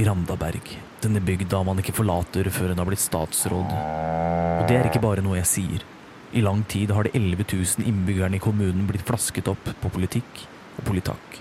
i 0.00 0.06
Randaberg. 0.08 0.72
Denne 1.04 1.20
bygda 1.24 1.60
man 1.64 1.80
ikke 1.80 1.94
forlater 1.96 2.48
før 2.52 2.72
en 2.72 2.80
har 2.80 2.88
blitt 2.88 3.02
statsråd. 3.02 3.74
Og 3.74 4.68
det 4.68 4.78
er 4.78 4.88
ikke 4.88 5.02
bare 5.04 5.24
noe 5.24 5.36
jeg 5.40 5.50
sier. 5.50 5.84
I 6.32 6.44
lang 6.44 6.62
tid 6.70 6.92
har 6.94 7.04
de 7.04 7.12
11 7.16 7.44
000 7.44 7.88
innbyggerne 7.90 8.38
i 8.38 8.42
kommunen 8.42 8.86
blitt 8.88 9.04
flasket 9.08 9.50
opp 9.52 9.68
på 9.82 9.92
politikk 9.92 10.46
og 10.78 10.86
politakk. 10.88 11.40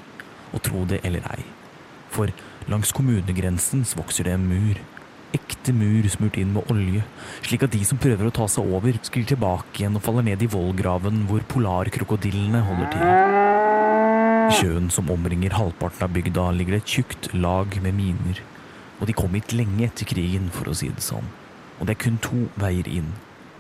Og 0.52 0.64
tro 0.66 0.84
det 0.90 1.04
eller 1.08 1.24
ei. 1.36 1.44
For 2.14 2.32
langs 2.70 2.94
kommunegrensen 2.96 3.86
vokser 3.98 4.28
det 4.28 4.38
en 4.38 4.48
mur. 4.50 4.80
Ekte 5.36 5.74
mur 5.78 6.08
smurt 6.10 6.40
inn 6.42 6.56
med 6.56 6.70
olje, 6.74 7.04
slik 7.46 7.68
at 7.68 7.74
de 7.76 7.84
som 7.86 8.00
prøver 8.02 8.26
å 8.30 8.34
ta 8.34 8.48
seg 8.50 8.66
over, 8.66 8.96
sklir 9.06 9.28
tilbake 9.30 9.84
igjen 9.84 10.00
og 10.00 10.02
faller 10.06 10.26
ned 10.26 10.42
i 10.42 10.50
vollgraven 10.50 11.28
hvor 11.30 11.46
polarkrokodillene 11.52 12.64
holder 12.66 12.90
til. 12.96 13.06
I 14.50 14.56
sjøen 14.58 14.90
som 14.90 15.12
omringer 15.14 15.54
halvparten 15.54 16.08
av 16.08 16.16
bygda, 16.16 16.48
ligger 16.58 16.78
det 16.78 16.82
et 16.82 16.96
tjukt 16.96 17.30
lag 17.38 17.78
med 17.86 17.94
miner. 18.00 18.42
Og 18.98 19.06
de 19.06 19.14
kom 19.14 19.38
hit 19.38 19.54
lenge 19.54 19.86
etter 19.86 20.10
krigen, 20.10 20.50
for 20.50 20.72
å 20.72 20.76
si 20.76 20.90
det 20.90 21.06
sånn. 21.06 21.30
Og 21.78 21.86
det 21.86 21.94
er 21.94 22.04
kun 22.08 22.18
to 22.26 22.48
veier 22.60 22.90
inn. 22.90 23.14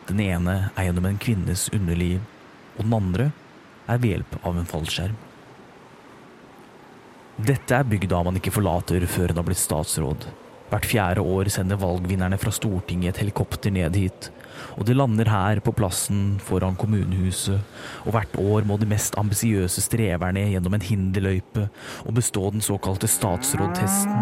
Den 0.09 0.25
ene 0.25 0.57
er 0.73 0.89
gjennom 0.89 1.05
en 1.05 1.21
kvinnes 1.21 1.69
underliv, 1.69 2.25
og 2.79 2.87
den 2.87 2.97
andre 2.97 3.31
er 3.85 4.01
ved 4.01 4.15
hjelp 4.15 4.39
av 4.41 4.57
en 4.57 4.71
fallskjerm. 4.73 5.28
Dette 7.39 7.71
er 7.71 7.87
bygda 7.87 8.19
man 8.27 8.35
ikke 8.35 8.51
forlater 8.51 9.05
før 9.07 9.31
en 9.31 9.37
har 9.39 9.45
blitt 9.47 9.61
statsråd. 9.61 10.25
Hvert 10.69 10.85
fjerde 10.85 11.23
år 11.23 11.47
sender 11.53 11.79
valgvinnerne 11.79 12.37
fra 12.37 12.51
Stortinget 12.51 13.13
et 13.13 13.21
helikopter 13.23 13.71
ned 13.71 13.95
hit, 13.95 14.27
og 14.75 14.83
det 14.89 14.97
lander 14.97 15.31
her 15.31 15.61
på 15.63 15.71
plassen 15.77 16.35
foran 16.43 16.75
kommunehuset, 16.77 17.63
og 18.03 18.11
hvert 18.11 18.35
år 18.43 18.67
må 18.67 18.75
de 18.77 18.89
mest 18.91 19.15
ambisiøse 19.17 19.85
streverne 19.85 20.49
gjennom 20.51 20.75
en 20.75 20.83
hinderløype 20.83 21.69
og 22.03 22.17
bestå 22.19 22.49
den 22.51 22.65
såkalte 22.65 23.07
statsrådtesten. 23.07 24.19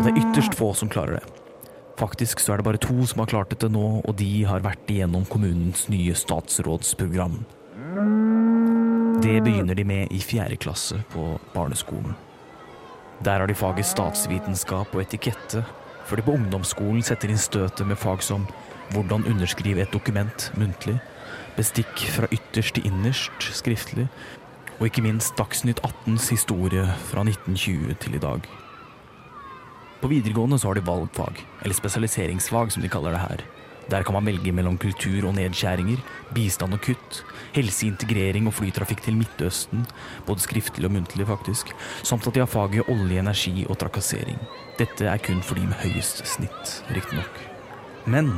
Og 0.00 0.02
det 0.02 0.10
er 0.10 0.20
ytterst 0.24 0.58
få 0.58 0.72
som 0.74 0.90
klarer 0.90 1.20
det. 1.20 1.24
Faktisk 2.00 2.42
så 2.42 2.56
er 2.56 2.60
det 2.60 2.66
bare 2.72 2.82
to 2.82 3.06
som 3.06 3.22
har 3.22 3.30
klart 3.30 3.54
dette 3.54 3.70
nå, 3.70 3.86
og 4.02 4.18
de 4.18 4.32
har 4.50 4.66
vært 4.66 4.90
igjennom 4.90 5.28
kommunens 5.30 5.86
nye 5.92 6.18
statsrådsprogram. 6.18 7.38
Det 9.22 9.40
begynner 9.44 9.74
de 9.74 9.84
med 9.84 10.12
i 10.12 10.18
fjerde 10.24 10.56
klasse 10.56 11.02
på 11.12 11.38
barneskolen. 11.52 12.14
Der 13.20 13.42
har 13.42 13.46
de 13.46 13.54
faget 13.54 13.84
statsvitenskap 13.84 14.94
og 14.94 15.02
etikette, 15.02 15.60
før 16.08 16.16
de 16.16 16.24
på 16.24 16.36
ungdomsskolen 16.38 17.04
setter 17.04 17.28
inn 17.28 17.40
støtet 17.40 17.84
med 17.84 18.00
fag 18.00 18.24
som 18.24 18.46
hvordan 18.94 19.26
underskrive 19.28 19.84
et 19.84 19.92
dokument 19.92 20.46
muntlig, 20.56 20.96
bestikk 21.58 22.06
fra 22.14 22.30
ytterst 22.32 22.78
til 22.78 22.88
innerst 22.88 23.50
skriftlig, 23.60 24.08
og 24.78 24.88
ikke 24.88 25.04
minst 25.04 25.36
Dagsnytt 25.36 25.84
18s 25.84 26.30
historie 26.32 26.88
fra 27.12 27.20
1920 27.28 28.00
til 28.00 28.16
i 28.16 28.24
dag. 28.24 28.48
På 30.00 30.08
videregående 30.08 30.56
så 30.58 30.72
har 30.72 30.80
de 30.80 30.86
valgfag, 30.86 31.44
eller 31.60 31.76
spesialiseringsfag 31.76 32.72
som 32.72 32.80
de 32.80 32.88
kaller 32.88 33.12
det 33.18 33.26
her. 33.28 33.44
Der 33.90 34.04
kan 34.06 34.14
man 34.14 34.26
velge 34.26 34.52
mellom 34.54 34.78
kultur 34.78 35.26
og 35.26 35.34
nedskjæringer, 35.34 35.98
bistand 36.34 36.76
og 36.76 36.82
kutt, 36.84 37.24
helseintegrering 37.56 38.46
og 38.46 38.54
flytrafikk 38.54 39.02
til 39.02 39.18
Midtøsten, 39.18 39.82
både 40.26 40.44
skriftlig 40.44 40.86
og 40.86 40.94
muntlig 40.94 41.26
faktisk, 41.26 41.72
samt 42.06 42.28
at 42.30 42.36
de 42.36 42.44
har 42.44 42.50
faget 42.50 42.86
olje, 42.88 43.18
energi 43.18 43.66
og 43.66 43.80
trakassering. 43.82 44.38
Dette 44.78 45.10
er 45.10 45.18
kun 45.18 45.42
for 45.42 45.58
de 45.58 45.66
med 45.66 45.82
høyest 45.82 46.22
snitt, 46.26 46.76
riktignok. 46.94 47.42
Men 48.06 48.36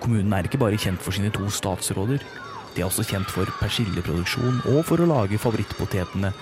kommunen 0.00 0.32
er 0.32 0.48
ikke 0.48 0.62
bare 0.64 0.80
kjent 0.80 1.04
for 1.04 1.12
sine 1.12 1.32
to 1.34 1.50
statsråder. 1.52 2.24
De 2.74 2.82
er 2.82 2.88
også 2.88 3.04
kjent 3.06 3.30
for 3.30 3.48
persilleproduksjon 3.60 4.64
og 4.72 4.82
for 4.88 5.04
å 5.04 5.08
lage 5.08 5.38
favorittpotetene 5.38 6.32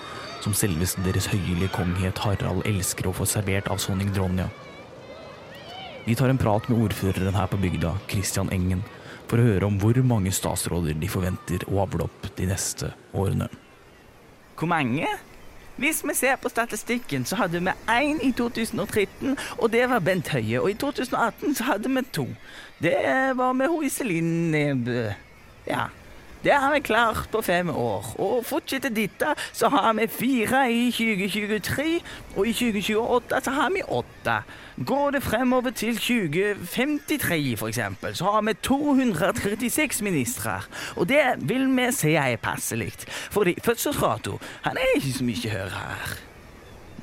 som 0.43 0.55
selveste 0.57 1.03
Deres 1.05 1.29
Høyelige 1.31 1.71
konghet 1.75 2.19
Harald 2.23 2.65
elsker 2.67 3.07
å 3.07 3.15
få 3.15 3.27
servert 3.29 3.69
av 3.71 3.79
sonning 3.83 4.09
Dronja. 4.15 4.49
Vi 6.05 6.15
tar 6.15 6.29
en 6.29 6.37
prat 6.37 6.65
med 6.67 6.81
ordføreren 6.83 7.35
her 7.35 7.47
på 7.47 7.57
bygda, 7.57 7.93
Christian 8.11 8.49
Engen, 8.51 8.81
for 9.29 9.39
å 9.39 9.45
høre 9.45 9.69
om 9.69 9.77
hvor 9.79 9.95
mange 10.03 10.33
statsråder 10.35 10.97
de 10.99 11.07
forventer 11.07 11.63
å 11.71 11.77
avle 11.85 12.09
opp 12.09 12.27
de 12.35 12.47
neste 12.49 12.89
årene. 13.15 13.47
Hvor 14.59 14.67
mange? 14.67 15.07
Hvis 15.79 16.03
vi 16.03 16.13
ser 16.13 16.35
på 16.43 16.51
statistikken, 16.51 17.23
så 17.25 17.39
hadde 17.39 17.63
vi 17.63 17.71
én 17.89 18.19
i 18.19 18.33
2013, 18.35 19.37
og 19.57 19.71
det 19.71 19.87
var 19.89 20.03
Bent 20.03 20.33
Høie. 20.35 20.59
Og 20.59 20.73
i 20.73 20.77
2018 20.77 21.55
så 21.55 21.69
hadde 21.71 21.89
vi 21.95 22.03
to. 22.11 22.27
Det 22.83 22.99
var 23.39 23.55
med 23.57 23.79
Iselin 23.87 24.51
Nebø. 24.51 25.07
Ja. 25.65 25.87
Det 26.43 26.51
har 26.51 26.73
vi 26.73 26.79
klart 26.79 27.29
på 27.31 27.41
fem 27.41 27.69
år. 27.69 28.15
Og 28.19 28.45
fortsetter 28.45 28.91
dette, 28.91 29.31
så 29.55 29.69
har 29.71 29.93
vi 29.93 30.07
fire 30.11 30.65
i 30.71 30.91
2023, 30.91 32.01
og 32.35 32.47
i 32.47 32.53
2028 32.53 33.39
så 33.43 33.51
har 33.51 33.69
vi 33.71 33.83
åtte. 33.87 34.35
Går 34.85 35.11
det 35.15 35.23
fremover 35.23 35.71
til 35.71 35.95
2053 35.95 37.59
for 37.59 37.67
eksempel, 37.67 38.15
så 38.15 38.25
har 38.25 38.41
vi 38.41 38.53
236 38.53 40.03
ministre. 40.03 40.59
Og 40.95 41.09
det 41.09 41.23
vil 41.37 41.67
vi 41.77 41.91
se 41.91 42.15
er 42.15 42.35
passelig. 42.35 42.93
Fordi 43.31 43.55
fødselsrato, 43.63 44.39
han 44.61 44.77
er 44.77 44.95
ikke 44.95 45.17
så 45.17 45.23
mye 45.23 45.49
høyere 45.49 45.69
her. 45.69 46.32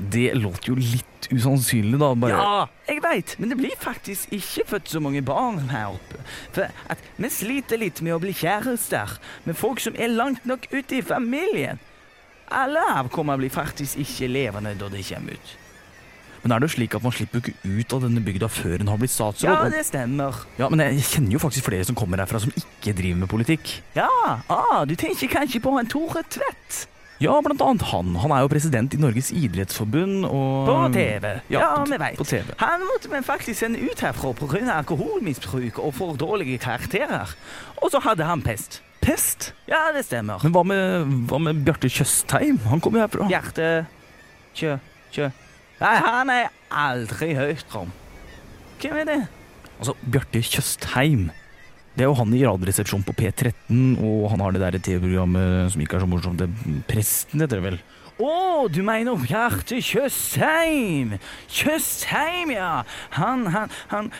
Det 0.00 0.34
låter 0.34 0.72
jo 0.72 0.76
litt 0.78 1.28
usannsynlig, 1.30 1.98
da. 2.00 2.14
Bare. 2.14 2.32
Ja, 2.32 2.66
jeg 2.88 3.02
veit, 3.04 3.34
men 3.38 3.52
det 3.52 3.58
blir 3.60 3.76
faktisk 3.78 4.32
ikke 4.34 4.66
født 4.74 4.92
så 4.94 5.02
mange 5.04 5.22
barn 5.22 5.68
her 5.70 5.92
oppe. 5.94 6.22
For 6.56 6.72
at 6.90 7.04
vi 7.20 7.30
sliter 7.32 7.80
litt 7.80 8.00
med 8.04 8.16
å 8.16 8.20
bli 8.22 8.32
kjærester 8.36 9.18
med 9.44 9.58
folk 9.60 9.82
som 9.84 9.96
er 9.98 10.12
langt 10.12 10.46
nok 10.48 10.66
ute 10.72 11.00
i 11.00 11.04
familien. 11.04 11.82
Alle 12.50 12.82
avkommer 12.98 13.38
blir 13.38 13.52
faktisk 13.52 14.00
ikke 14.02 14.30
levende 14.30 14.74
da 14.78 14.88
de 14.90 15.04
kommer 15.06 15.36
ut. 15.38 15.56
Men 16.40 16.54
er 16.54 16.62
det 16.62 16.70
jo 16.70 16.74
slik 16.78 16.94
at 16.96 17.04
man 17.04 17.12
slipper 17.12 17.42
ikke 17.42 17.68
ut 17.68 17.94
av 17.94 18.04
denne 18.06 18.22
bygda 18.24 18.48
før 18.48 18.80
en 18.80 18.88
har 18.88 19.00
blitt 19.00 19.12
statsråd? 19.12 19.50
Ja, 19.50 19.68
det 19.72 19.84
stemmer. 19.86 20.38
Ja, 20.56 20.70
Men 20.72 20.86
jeg 20.86 21.04
kjenner 21.04 21.36
jo 21.36 21.42
faktisk 21.42 21.68
flere 21.68 21.84
som 21.84 21.98
kommer 21.98 22.22
herfra 22.22 22.40
som 22.40 22.54
ikke 22.56 22.94
driver 22.96 23.20
med 23.20 23.30
politikk. 23.32 23.74
Ja, 23.96 24.08
ah, 24.48 24.80
du 24.88 24.96
tenker 24.96 25.28
kanskje 25.28 25.60
på 25.60 25.74
en 25.76 25.90
Tore 25.90 26.24
Tvedt? 26.32 26.86
Ja, 27.20 27.34
blant 27.44 27.60
annet 27.60 27.82
han. 27.90 28.14
Han 28.22 28.32
er 28.32 28.40
jo 28.46 28.48
president 28.48 28.94
i 28.96 29.00
Norges 29.00 29.28
idrettsforbund 29.36 30.24
og 30.24 30.66
På 30.70 30.76
TV. 30.94 31.34
Ja, 31.52 31.60
Ja, 31.60 31.84
vi 31.84 31.98
veit. 32.00 32.16
på 32.16 32.24
TV. 32.24 32.54
Han 32.62 32.80
måtte 32.88 33.10
vi 33.12 33.20
faktisk 33.26 33.60
sende 33.60 33.78
ut 33.84 34.00
herfra 34.00 34.32
pga. 34.32 34.62
alkoholmisbruk 34.78 35.78
og 35.78 35.94
for 35.94 36.16
dårlige 36.16 36.58
karakterer. 36.58 37.34
Og 37.82 37.90
så 37.92 38.00
hadde 38.00 38.24
han 38.24 38.40
pest. 38.42 38.80
Pest? 39.02 39.52
Ja, 39.68 39.90
det 39.96 40.04
stemmer. 40.04 40.40
Men 40.42 40.52
hva 40.52 40.62
med, 40.64 41.06
hva 41.28 41.38
med 41.40 41.64
Bjarte 41.64 41.88
Tjøstheim? 41.88 42.58
Han 42.68 42.80
kommer 42.80 43.00
jo 43.00 43.06
herfra. 43.06 43.28
Bjarte 43.28 43.86
Tjø... 44.54 44.78
Tjø... 45.12 45.30
Nei, 45.80 45.94
han 46.04 46.28
er 46.30 46.48
aldri 46.70 47.34
høyt 47.34 47.76
om. 47.76 47.92
Hvem 48.80 48.96
er 49.00 49.04
det? 49.08 49.20
Altså, 49.78 49.94
Bjarte 50.04 50.42
Tjøstheim. 50.44 51.30
Det 51.96 52.04
er 52.04 52.10
jo 52.10 52.18
han 52.18 52.34
i 52.36 52.44
Radioresepsjonen 52.46 53.06
på 53.06 53.16
P13, 53.18 53.96
og 53.98 54.28
han 54.32 54.44
har 54.44 54.54
det 54.54 54.62
der 54.62 54.78
TV-programmet 54.78 55.72
som 55.72 55.82
ikke 55.82 55.98
er 55.98 56.04
så 56.04 56.10
morsomt, 56.10 56.38
det 56.38 56.50
Presten 56.88 57.42
heter 57.42 57.58
det 57.58 57.66
vel. 57.66 57.80
Å, 58.20 58.68
du 58.68 58.82
mener 58.84 59.16
Bjarte 59.16 59.78
Tjøstheim? 59.80 61.14
Tjøstheim, 61.48 62.52
ja. 62.52 62.82
Han, 63.16 63.46
han, 63.54 63.72
han 63.88 64.10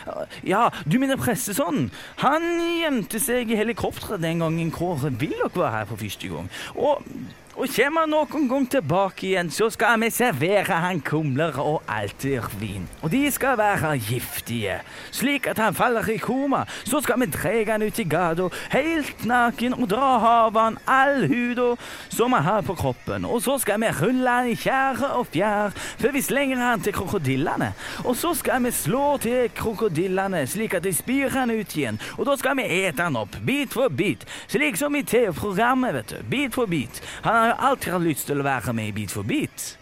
Ja, 0.47 0.69
du 0.89 0.97
mener 1.01 1.21
prestesønnen. 1.21 1.91
Han 2.23 2.47
gjemte 2.81 3.21
seg 3.21 3.51
i 3.53 3.59
helikopteret 3.59 4.23
den 4.23 4.41
gangen 4.41 4.73
Kåre 4.73 5.13
Willoch 5.21 5.53
var 5.59 5.75
her 5.75 5.89
for 5.89 6.01
første 6.01 6.31
gang. 6.33 6.49
Og 6.73 7.05
og 7.51 7.67
kommer 7.75 8.05
han 8.05 8.13
noen 8.13 8.47
gang 8.47 8.65
tilbake 8.71 9.25
igjen, 9.27 9.49
så 9.51 9.67
skal 9.73 9.99
vi 9.99 10.07
servere 10.13 10.77
han 10.85 11.01
kumler 11.03 11.57
og 11.59 11.81
altervin. 11.91 12.85
Og 13.03 13.11
de 13.11 13.25
skal 13.33 13.57
være 13.59 13.91
giftige, 13.99 14.77
slik 15.11 15.49
at 15.51 15.59
han 15.59 15.75
faller 15.75 16.07
i 16.09 16.17
koma. 16.21 16.63
Så 16.87 17.01
skal 17.03 17.19
vi 17.19 17.27
dra 17.31 17.51
han 17.73 17.83
ut 17.83 17.99
i 17.99 18.05
gata 18.07 18.47
helt 18.71 19.25
naken 19.27 19.75
og 19.75 19.89
dra 19.91 20.11
av 20.45 20.57
han 20.57 20.77
all 20.87 21.27
huda 21.27 21.75
som 22.09 22.33
han 22.33 22.45
har 22.45 22.63
på 22.65 22.75
kroppen. 22.79 23.27
Og 23.27 23.43
så 23.43 23.57
skal 23.59 23.81
vi 23.83 23.91
rulle 23.99 24.37
han 24.37 24.47
i 24.47 24.55
tjære 24.55 25.11
og 25.19 25.27
fjær 25.33 25.75
før 25.75 26.15
vi 26.15 26.23
slenger 26.23 26.63
han 26.63 26.81
til 26.81 26.95
krokodillene. 26.95 27.73
Og 28.05 28.15
så 28.15 28.33
skal 28.37 28.63
vi 28.63 28.71
slå 28.75 29.17
til 29.21 29.51
krokodillene 29.57 30.45
slik 30.47 30.77
at 30.79 30.87
de 30.87 30.95
spyr 30.95 31.35
han 31.35 31.51
ut 31.51 31.75
igjen. 31.75 31.99
Og 32.17 32.25
da 32.29 32.37
skal 32.39 32.57
vi 32.57 32.69
ete 32.81 33.03
han 33.03 33.19
opp, 33.19 33.35
bit 33.45 33.75
for 33.75 33.91
bit, 33.91 34.23
slik 34.47 34.79
som 34.79 34.95
i 34.95 35.03
TV-programmet, 35.03 35.93
vet 35.99 36.15
du. 36.15 36.23
Bit 36.31 36.55
for 36.55 36.71
bit. 36.71 37.01
Han 37.25 37.41
har 37.41 37.50
jo 37.51 37.69
alltid 37.69 37.93
hatt 37.93 38.07
lyst 38.07 38.27
til 38.29 38.41
å 38.41 38.47
være 38.47 38.73
med 38.77 38.91
i 38.91 38.95
Bit 38.95 39.13
for 39.13 39.27
bit. 39.27 39.75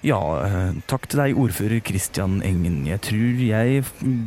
Ja, 0.00 0.20
eh, 0.46 0.78
takk 0.88 1.04
til 1.12 1.20
deg, 1.20 1.36
ordfører 1.36 1.82
Kristian 1.84 2.38
Engen. 2.40 2.86
Jeg 2.88 3.02
tror 3.04 3.40
jeg 3.44 3.82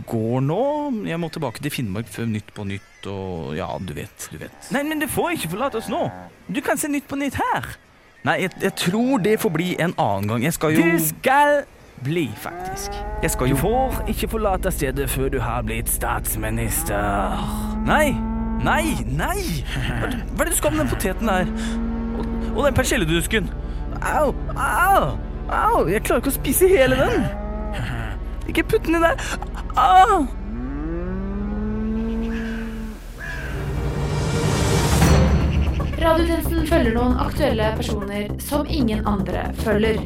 går 0.09 0.43
nå. 0.45 0.65
Jeg 1.09 1.17
må 1.17 1.29
tilbake 1.33 1.63
til 1.65 1.73
Finnmark 1.73 2.11
før 2.13 2.29
Nytt 2.29 2.51
på 2.53 2.65
Nytt 2.69 3.07
og 3.09 3.55
ja, 3.57 3.67
du 3.81 3.93
vet, 3.97 4.27
du 4.31 4.37
vet. 4.37 4.69
Nei, 4.71 4.83
men 4.85 5.01
du 5.01 5.07
får 5.09 5.33
ikke 5.33 5.55
forlate 5.55 5.81
oss 5.81 5.89
nå. 5.91 6.05
Du 6.47 6.61
kan 6.61 6.77
se 6.77 6.91
Nytt 6.91 7.09
på 7.09 7.17
Nytt 7.17 7.39
her. 7.41 7.73
Nei, 8.23 8.37
jeg, 8.45 8.53
jeg 8.61 8.75
tror 8.79 9.23
det 9.25 9.39
får 9.41 9.51
bli 9.55 9.71
en 9.81 9.95
annen 9.97 10.29
gang. 10.29 10.45
Jeg 10.45 10.55
skal 10.55 10.77
jo 10.77 10.85
Du 10.85 11.07
skal 11.07 11.63
bli, 12.03 12.27
faktisk. 12.37 12.93
Jeg 13.23 13.33
skal 13.33 13.49
Du 13.49 13.57
får 13.59 14.03
ikke 14.13 14.29
forlate 14.35 14.71
stedet 14.71 15.09
før 15.09 15.33
du 15.33 15.39
har 15.41 15.65
blitt 15.65 15.89
statsminister. 15.89 17.41
Nei, 17.89 18.13
nei, 18.63 18.85
nei! 19.09 19.39
Hva 19.73 20.45
er 20.45 20.45
det 20.45 20.53
du 20.53 20.61
skal 20.61 20.77
med 20.77 20.85
den 20.85 20.93
poteten 20.93 21.33
der? 21.33 21.91
Og, 22.13 22.25
og 22.55 22.65
den 22.65 22.77
persilledusken. 22.77 23.49
Au, 24.03 24.33
au, 24.55 25.17
au! 25.49 25.87
Jeg 25.87 26.03
klarer 26.03 26.23
ikke 26.23 26.33
å 26.33 26.37
spise 26.37 26.69
hele 26.71 26.97
den. 26.99 27.27
Ikke 28.49 28.65
putt 28.67 28.87
den 28.87 28.99
i 28.99 29.03
der. 29.03 29.19
Au! 29.79 30.23
Radiotjenesten 36.03 36.65
følger 36.67 36.97
noen 36.97 37.13
aktuelle 37.23 37.69
personer 37.77 38.33
som 38.43 38.67
ingen 38.67 39.05
andre 39.07 39.45
følger. 39.63 40.01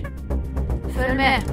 Følg 0.93 1.15
med. 1.17 1.49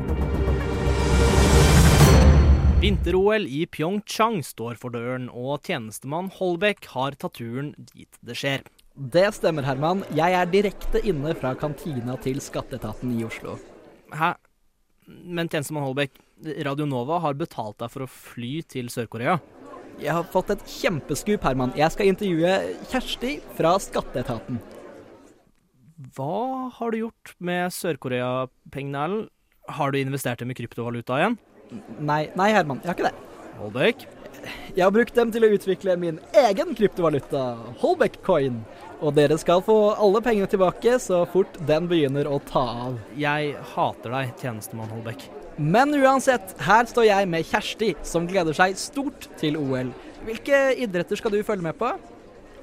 Vinter-OL 2.84 3.46
i 3.48 3.62
Pyeongchang 3.72 4.42
står 4.44 4.76
for 4.76 4.92
døren, 4.92 5.30
og 5.32 5.64
tjenestemann 5.64 6.28
Holbæk 6.36 6.90
har 6.92 7.16
tatt 7.16 7.38
turen 7.40 7.72
dit 7.94 8.20
det 8.20 8.36
skjer. 8.36 8.66
Det 8.94 9.26
stemmer, 9.34 9.66
Herman. 9.66 10.04
Jeg 10.14 10.36
er 10.38 10.46
direkte 10.46 11.00
inne 11.02 11.32
fra 11.34 11.50
kantina 11.58 12.14
til 12.22 12.38
Skatteetaten 12.38 13.10
i 13.16 13.24
Oslo. 13.26 13.56
Hæ? 14.14 14.36
Men 15.26 15.50
tjenestemann 15.50 15.82
Holbæk, 15.88 16.14
Radio 16.62 16.86
Nova 16.86 17.18
har 17.24 17.34
betalt 17.34 17.80
deg 17.82 17.90
for 17.90 18.06
å 18.06 18.10
fly 18.10 18.60
til 18.70 18.86
Sør-Korea. 18.94 19.40
Jeg 19.98 20.14
har 20.14 20.30
fått 20.30 20.52
et 20.54 20.62
kjempeskup, 20.70 21.42
Herman. 21.42 21.74
Jeg 21.78 21.90
skal 21.90 22.12
intervjue 22.12 22.54
Kjersti 22.92 23.34
fra 23.58 23.74
Skatteetaten. 23.82 24.62
Hva 26.14 26.70
har 26.78 26.94
du 26.94 27.02
gjort 27.02 27.34
med 27.42 27.74
Sør-Korea-pengene, 27.74 29.04
Erlend? 29.08 29.30
Har 29.74 29.90
du 29.90 29.98
investert 29.98 30.38
dem 30.38 30.52
i 30.52 30.58
kryptovaluta 30.58 31.18
igjen? 31.18 31.38
Nei, 31.98 32.28
nei, 32.38 32.50
Herman, 32.54 32.82
jeg 32.84 32.92
har 32.92 32.98
ikke 32.98 33.10
det. 33.10 33.14
Holbæk? 33.58 34.06
Jeg 34.74 34.82
har 34.82 34.92
brukt 34.94 35.14
dem 35.14 35.30
til 35.34 35.46
å 35.46 35.52
utvikle 35.54 35.94
min 36.00 36.18
egen 36.34 36.74
kryptovaluta, 36.74 37.44
Holbeck 37.82 38.20
Coin. 38.26 38.62
Og 39.04 39.14
dere 39.16 39.36
skal 39.40 39.62
få 39.64 39.76
alle 40.00 40.22
pengene 40.24 40.48
tilbake 40.50 40.96
så 41.02 41.22
fort 41.30 41.58
den 41.68 41.88
begynner 41.90 42.28
å 42.30 42.40
ta 42.48 42.64
av. 42.88 42.98
Jeg 43.18 43.54
hater 43.74 44.14
deg, 44.16 44.32
tjenestemann 44.40 44.90
Holbeck. 44.94 45.26
Men 45.56 45.94
uansett, 45.94 46.56
her 46.66 46.88
står 46.90 47.06
jeg 47.06 47.30
med 47.30 47.46
Kjersti, 47.46 47.92
som 48.02 48.26
gleder 48.26 48.56
seg 48.56 48.74
stort 48.80 49.28
til 49.38 49.58
OL. 49.60 49.92
Hvilke 50.26 50.66
idretter 50.82 51.20
skal 51.20 51.34
du 51.34 51.44
følge 51.46 51.68
med 51.68 51.78
på? 51.78 51.92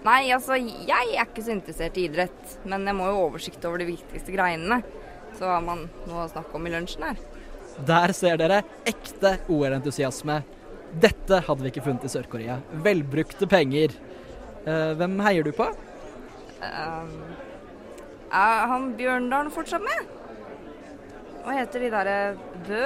Nei, 0.01 0.31
altså, 0.33 0.57
jeg 0.57 1.13
er 1.13 1.27
ikke 1.27 1.43
så 1.45 1.53
interessert 1.53 1.99
i 2.01 2.07
idrett, 2.09 2.55
men 2.65 2.87
jeg 2.89 2.97
må 2.97 3.07
jo 3.07 3.19
ha 3.19 3.27
oversikt 3.27 3.67
over 3.69 3.83
de 3.83 3.91
viktigste 3.91 4.33
greiene. 4.33 4.81
Så 5.37 5.47
har 5.47 5.61
man 5.63 5.85
noe 6.09 6.25
å 6.25 6.31
snakke 6.31 6.57
om 6.57 6.65
i 6.67 6.73
lunsjen 6.73 7.05
her. 7.05 7.21
Der 7.87 8.13
ser 8.17 8.41
dere 8.41 8.63
ekte 8.89 9.37
OL-entusiasme. 9.47 10.41
Dette 10.99 11.39
hadde 11.47 11.63
vi 11.63 11.71
ikke 11.71 11.85
funnet 11.85 12.03
i 12.03 12.11
Sør-Korea. 12.11 12.57
Velbrukte 12.83 13.47
penger. 13.49 13.93
Eh, 14.65 14.91
hvem 14.99 15.15
heier 15.23 15.45
du 15.47 15.51
på? 15.55 15.69
Ehm, 16.61 17.13
er 18.31 18.67
han 18.69 18.91
Bjørndalen 18.99 19.51
fortsatt 19.53 19.81
med? 19.85 20.11
Hva 21.41 21.55
heter 21.57 21.81
de 21.81 21.91
derre 21.93 22.17
Bø? 22.67 22.83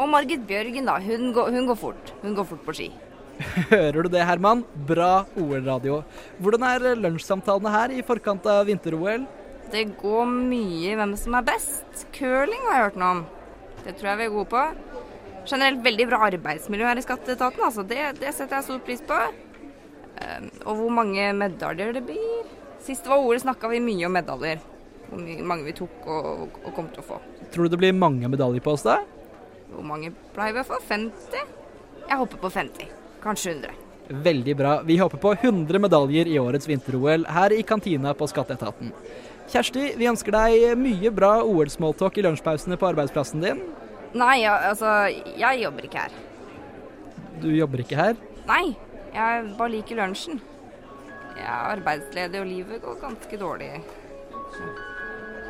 Og 0.00 0.08
Margit 0.08 0.46
Bjørgen, 0.48 0.88
da. 0.88 0.96
Hun 0.98 1.32
går, 1.36 1.52
hun 1.52 1.68
går 1.68 1.78
fort. 1.78 2.14
Hun 2.22 2.34
går 2.34 2.48
fort 2.48 2.64
på 2.64 2.74
ski. 2.78 2.88
Hører 3.72 4.02
du 4.02 4.08
det, 4.12 4.24
Herman? 4.26 4.64
Bra 4.88 5.26
OL-radio. 5.36 6.00
Hvordan 6.40 6.64
er 6.66 6.98
lunsjsamtalene 6.98 7.72
her 7.74 7.94
i 7.94 8.02
forkant 8.06 8.48
av 8.48 8.64
vinter-OL? 8.70 9.28
Det 9.72 9.84
går 10.00 10.26
mye 10.28 10.90
i 10.90 10.96
hvem 10.98 11.14
som 11.20 11.36
er 11.38 11.46
best. 11.46 12.06
Curling 12.16 12.64
har 12.66 12.74
jeg 12.74 12.86
hørt 12.88 12.98
noe 13.00 13.12
om. 13.18 13.22
Det 13.84 13.94
tror 13.98 14.12
jeg 14.12 14.20
vi 14.20 14.26
er 14.26 14.34
gode 14.34 14.50
på. 14.52 14.64
Generelt 15.48 15.82
veldig 15.84 16.06
bra 16.10 16.20
arbeidsmiljø 16.28 16.86
her 16.86 17.00
i 17.00 17.04
Skatteetaten, 17.04 17.64
altså. 17.66 17.84
Det, 17.86 17.98
det 18.20 18.34
setter 18.34 18.60
jeg 18.60 18.68
stor 18.68 18.82
pris 18.86 19.02
på. 19.06 19.18
Ehm, 20.22 20.50
og 20.64 20.76
hvor 20.78 20.92
mange 21.00 21.30
medaljer 21.36 21.96
det 21.96 22.04
blir. 22.06 22.44
Sist 22.82 23.04
det 23.06 23.12
var 23.12 23.22
OL, 23.22 23.40
snakka 23.42 23.70
vi 23.72 23.82
mye 23.82 24.06
om 24.08 24.16
medaljer. 24.16 24.62
Hvor 25.08 25.22
mange 25.50 25.66
vi 25.66 25.74
tok 25.76 26.06
og, 26.08 26.58
og 26.62 26.70
kom 26.76 26.88
til 26.92 27.02
å 27.02 27.08
få. 27.12 27.18
Tror 27.52 27.66
du 27.66 27.74
det 27.74 27.82
blir 27.82 27.96
mange 27.96 28.30
medaljer 28.32 28.64
på 28.64 28.76
oss 28.76 28.86
da? 28.86 29.00
Hvor 29.72 29.86
mange 29.86 30.12
pleier 30.34 30.56
vi 30.56 30.62
å 30.62 30.68
få? 30.68 30.78
50? 30.88 31.42
Jeg 32.08 32.20
håper 32.22 32.40
på 32.42 32.52
50. 32.52 32.94
Kanskje 33.22 33.56
100. 33.56 33.82
Veldig 34.12 34.56
bra. 34.58 34.72
Vi 34.84 34.98
håper 34.98 35.20
på 35.20 35.34
100 35.34 35.78
medaljer 35.80 36.28
i 36.28 36.38
årets 36.40 36.68
vinter-OL 36.68 37.28
her 37.32 37.54
i 37.54 37.62
kantina 37.66 38.14
på 38.18 38.26
Skatteetaten. 38.28 38.90
Kjersti, 39.52 39.92
vi 39.98 40.08
ønsker 40.10 40.34
deg 40.34 40.74
mye 40.80 41.12
bra 41.14 41.36
OL-smalltalk 41.44 42.18
i 42.18 42.26
lunsjpausene 42.26 42.78
på 42.80 42.88
arbeidsplassen 42.90 43.44
din. 43.44 43.62
Nei, 44.12 44.44
altså 44.44 45.08
Jeg 45.38 45.62
jobber 45.62 45.88
ikke 45.88 46.06
her. 46.06 46.16
Du 47.42 47.48
jobber 47.48 47.82
ikke 47.82 47.98
her. 47.98 48.16
Nei, 48.46 48.76
jeg 49.14 49.52
bare 49.58 49.72
liker 49.72 49.98
lunsjen. 49.98 50.40
Jeg 51.32 51.48
er 51.48 51.72
arbeidsledig, 51.72 52.40
og 52.40 52.46
livet 52.46 52.82
går 52.82 52.98
ganske 53.00 53.38
dårlig. 53.40 53.70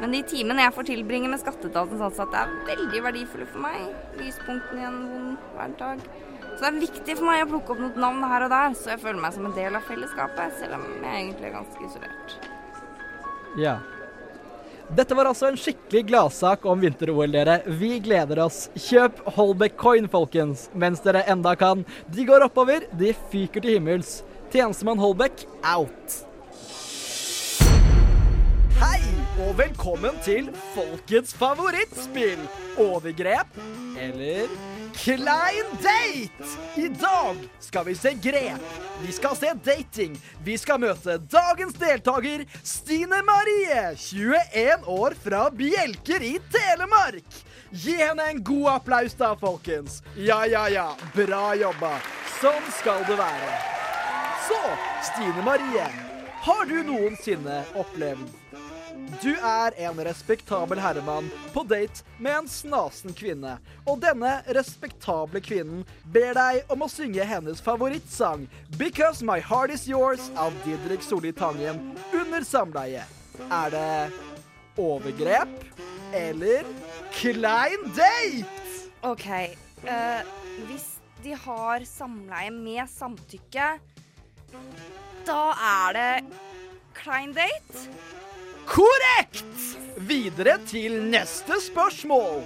Men 0.03 0.15
de 0.15 0.23
timene 0.27 0.65
jeg 0.65 0.75
får 0.75 0.87
tilbringe 0.89 1.31
med 1.31 1.43
skatteetatens 1.43 2.03
ansatte, 2.03 2.39
er 2.39 2.55
veldig 2.67 3.03
verdifulle 3.05 3.47
for 3.51 3.63
meg. 3.63 3.83
Lyspunktene 4.19 4.83
i 4.83 4.87
en 4.89 5.01
vond 5.11 5.49
hverdag. 5.57 6.05
Så 6.53 6.59
det 6.65 6.71
er 6.71 6.81
viktig 6.83 7.17
for 7.19 7.29
meg 7.29 7.45
å 7.45 7.51
plukke 7.53 7.75
opp 7.75 7.83
noen 7.83 8.03
navn 8.03 8.25
her 8.31 8.47
og 8.47 8.53
der, 8.53 8.75
så 8.79 8.95
jeg 8.95 9.03
føler 9.03 9.23
meg 9.23 9.35
som 9.37 9.47
en 9.49 9.57
del 9.57 9.79
av 9.79 9.87
fellesskapet, 9.89 10.59
selv 10.61 10.79
om 10.79 10.87
jeg 10.91 11.13
egentlig 11.13 11.49
er 11.49 11.55
ganske 11.57 11.87
isolert. 11.87 12.37
Ja. 13.59 13.77
Dette 14.93 15.17
var 15.17 15.25
altså 15.25 15.47
en 15.49 15.57
skikkelig 15.57 16.03
gladsak 16.11 16.67
om 16.69 16.83
vinter-OL, 16.83 17.31
dere. 17.33 17.55
Vi 17.81 17.95
gleder 18.05 18.43
oss. 18.45 18.67
Kjøp 18.77 19.23
Holbeck 19.39 19.79
Coin, 19.81 20.05
folkens, 20.13 20.67
mens 20.77 21.01
dere 21.01 21.23
enda 21.33 21.55
kan. 21.57 21.87
De 22.13 22.27
går 22.29 22.45
oppover, 22.45 22.85
de 23.01 23.15
fyker 23.33 23.65
til 23.65 23.79
himmels. 23.79 24.19
Tjenestemann 24.53 25.01
Holbeck 25.01 25.47
out. 25.65 26.19
Hei, 28.83 29.01
og 29.47 29.57
velkommen 29.63 30.21
til 30.27 30.53
folkets 30.75 31.33
favorittspill. 31.41 32.45
Overgrep 32.85 33.57
eller 33.97 34.53
klein 34.95 35.71
date. 35.83 36.49
I 36.77 36.89
dag 36.89 37.37
skal 37.61 37.85
vi 37.85 37.95
se 37.95 38.13
grep. 38.13 38.61
Vi 39.07 39.13
skal 39.13 39.37
se 39.37 39.53
dating. 39.65 40.17
Vi 40.45 40.59
skal 40.59 40.81
møte 40.81 41.19
dagens 41.19 41.75
deltaker, 41.75 42.45
Stine 42.63 43.23
Marie, 43.27 43.95
21 43.97 44.87
år 44.87 45.17
fra 45.25 45.47
Bjelker 45.51 46.23
i 46.23 46.37
Telemark. 46.53 47.41
Gi 47.73 47.97
henne 47.97 48.29
en 48.31 48.43
god 48.45 48.69
applaus 48.77 49.17
da, 49.17 49.33
folkens. 49.41 50.03
Ja, 50.17 50.43
ja, 50.47 50.67
ja. 50.69 50.91
Bra 51.17 51.55
jobba. 51.57 51.97
Sånn 52.41 52.69
skal 52.83 53.05
det 53.09 53.17
være. 53.21 53.57
Så, 54.49 54.61
Stine 55.13 55.47
Marie, 55.47 55.89
har 56.43 56.65
du 56.69 56.79
noensinne 56.85 57.63
opplevd 57.79 58.42
du 59.23 59.33
er 59.37 59.75
en 59.87 60.01
respektabel 60.05 60.81
herremann 60.83 61.29
på 61.53 61.63
date 61.69 62.03
med 62.19 62.35
en 62.37 62.49
snasen 62.51 63.15
kvinne. 63.15 63.57
Og 63.87 64.01
denne 64.03 64.39
respektable 64.57 65.43
kvinnen 65.45 65.85
ber 66.15 66.35
deg 66.39 66.73
om 66.73 66.83
å 66.83 66.91
synge 66.91 67.27
hennes 67.29 67.63
favorittsang 67.63 68.49
'Because 68.79 69.23
My 69.23 69.39
Heart 69.41 69.75
Is 69.77 69.87
Yours' 69.89 70.31
av 70.37 70.57
Didrik 70.65 71.03
Solli 71.03 71.33
Tangen 71.33 71.97
under 72.13 72.45
samleie. 72.45 73.05
Er 73.51 73.71
det 73.71 74.13
overgrep 74.77 75.53
eller 76.13 76.67
klein 77.13 77.85
date? 77.97 78.91
OK. 79.03 79.29
Uh, 79.83 80.23
hvis 80.69 80.89
de 81.23 81.35
har 81.35 81.85
samleie 81.87 82.51
med 82.55 82.89
samtykke, 82.91 83.69
da 85.27 85.43
er 85.55 85.99
det 85.99 86.39
klein 86.99 87.35
date. 87.37 87.87
Korrekt! 88.67 89.79
Videre 89.97 90.57
til 90.67 90.97
neste 91.13 91.61
spørsmål. 91.63 92.43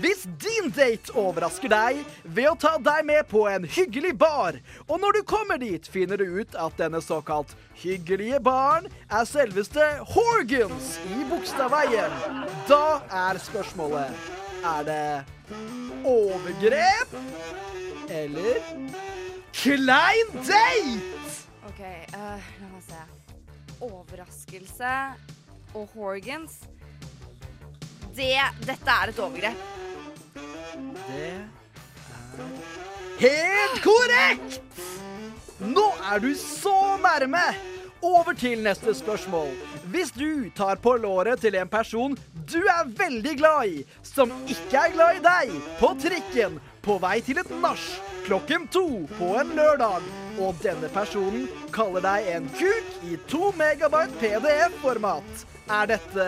Hvis 0.00 0.24
din 0.40 0.70
date 0.76 1.12
overrasker 1.16 1.70
deg 1.72 2.00
ved 2.24 2.48
å 2.50 2.56
ta 2.60 2.74
deg 2.82 3.06
med 3.08 3.28
på 3.30 3.44
en 3.50 3.64
hyggelig 3.68 4.14
bar, 4.18 4.58
og 4.86 5.00
når 5.02 5.18
du 5.18 5.22
kommer 5.28 5.60
dit 5.60 5.88
finner 5.88 6.20
du 6.20 6.40
ut 6.40 6.56
at 6.58 6.76
denne 6.80 7.00
såkalt 7.04 7.54
hyggelige 7.80 8.40
baren 8.44 8.88
er 9.08 9.28
selveste 9.28 9.86
Horgans 10.12 10.96
i 11.12 11.22
Bogstadveien, 11.30 12.14
da 12.68 13.00
er 13.28 13.40
spørsmålet 13.42 14.28
Er 14.66 14.84
det 14.84 15.56
overgrep 16.08 17.16
eller 18.10 18.60
klein 19.54 20.36
date? 20.42 21.00
OK, 21.68 21.82
uh, 22.14 22.52
la 22.60 22.70
meg 22.74 22.86
se. 22.88 23.02
Overraskelse 23.84 24.94
og 25.74 25.88
Horgans. 25.94 26.60
Det, 28.16 28.34
dette 28.66 28.94
er 28.94 29.12
et 29.12 29.22
overgrep. 29.22 29.66
Det 31.08 31.28
er 31.28 31.46
Helt 33.18 33.80
korrekt! 33.82 34.60
Nå 35.58 35.88
er 36.06 36.20
du 36.22 36.30
så 36.38 36.96
nærme! 37.02 37.42
Over 38.02 38.32
til 38.38 38.62
neste 38.62 38.94
spørsmål. 38.94 39.50
Hvis 39.90 40.12
du 40.14 40.50
tar 40.54 40.78
på 40.78 40.92
låret 41.02 41.40
til 41.42 41.56
en 41.58 41.68
person 41.68 42.14
du 42.52 42.60
er 42.62 42.86
veldig 42.86 43.34
glad 43.40 43.66
i, 43.66 43.82
som 44.06 44.30
ikke 44.46 44.78
er 44.78 44.94
glad 44.94 45.18
i 45.18 45.24
deg, 45.24 45.56
på 45.80 45.90
trikken, 46.00 46.60
på 46.84 46.96
vei 47.02 47.18
til 47.26 47.42
et 47.42 47.50
nach, 47.60 47.82
klokken 48.28 48.68
to 48.72 48.86
på 49.18 49.34
en 49.40 49.50
lørdag, 49.58 50.06
og 50.38 50.62
denne 50.62 50.88
personen 50.94 51.48
kaller 51.74 52.06
deg 52.06 52.30
en 52.36 52.48
kuk 52.54 52.94
i 53.10 53.18
to 53.28 53.50
megabyte 53.58 54.16
PDF-format, 54.22 55.46
er 55.68 55.88
dette 55.90 56.26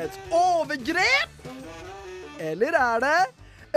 et 0.00 0.20
overgrep? 0.32 1.48
Eller 2.40 2.76
er 2.78 3.02
det 3.04 3.18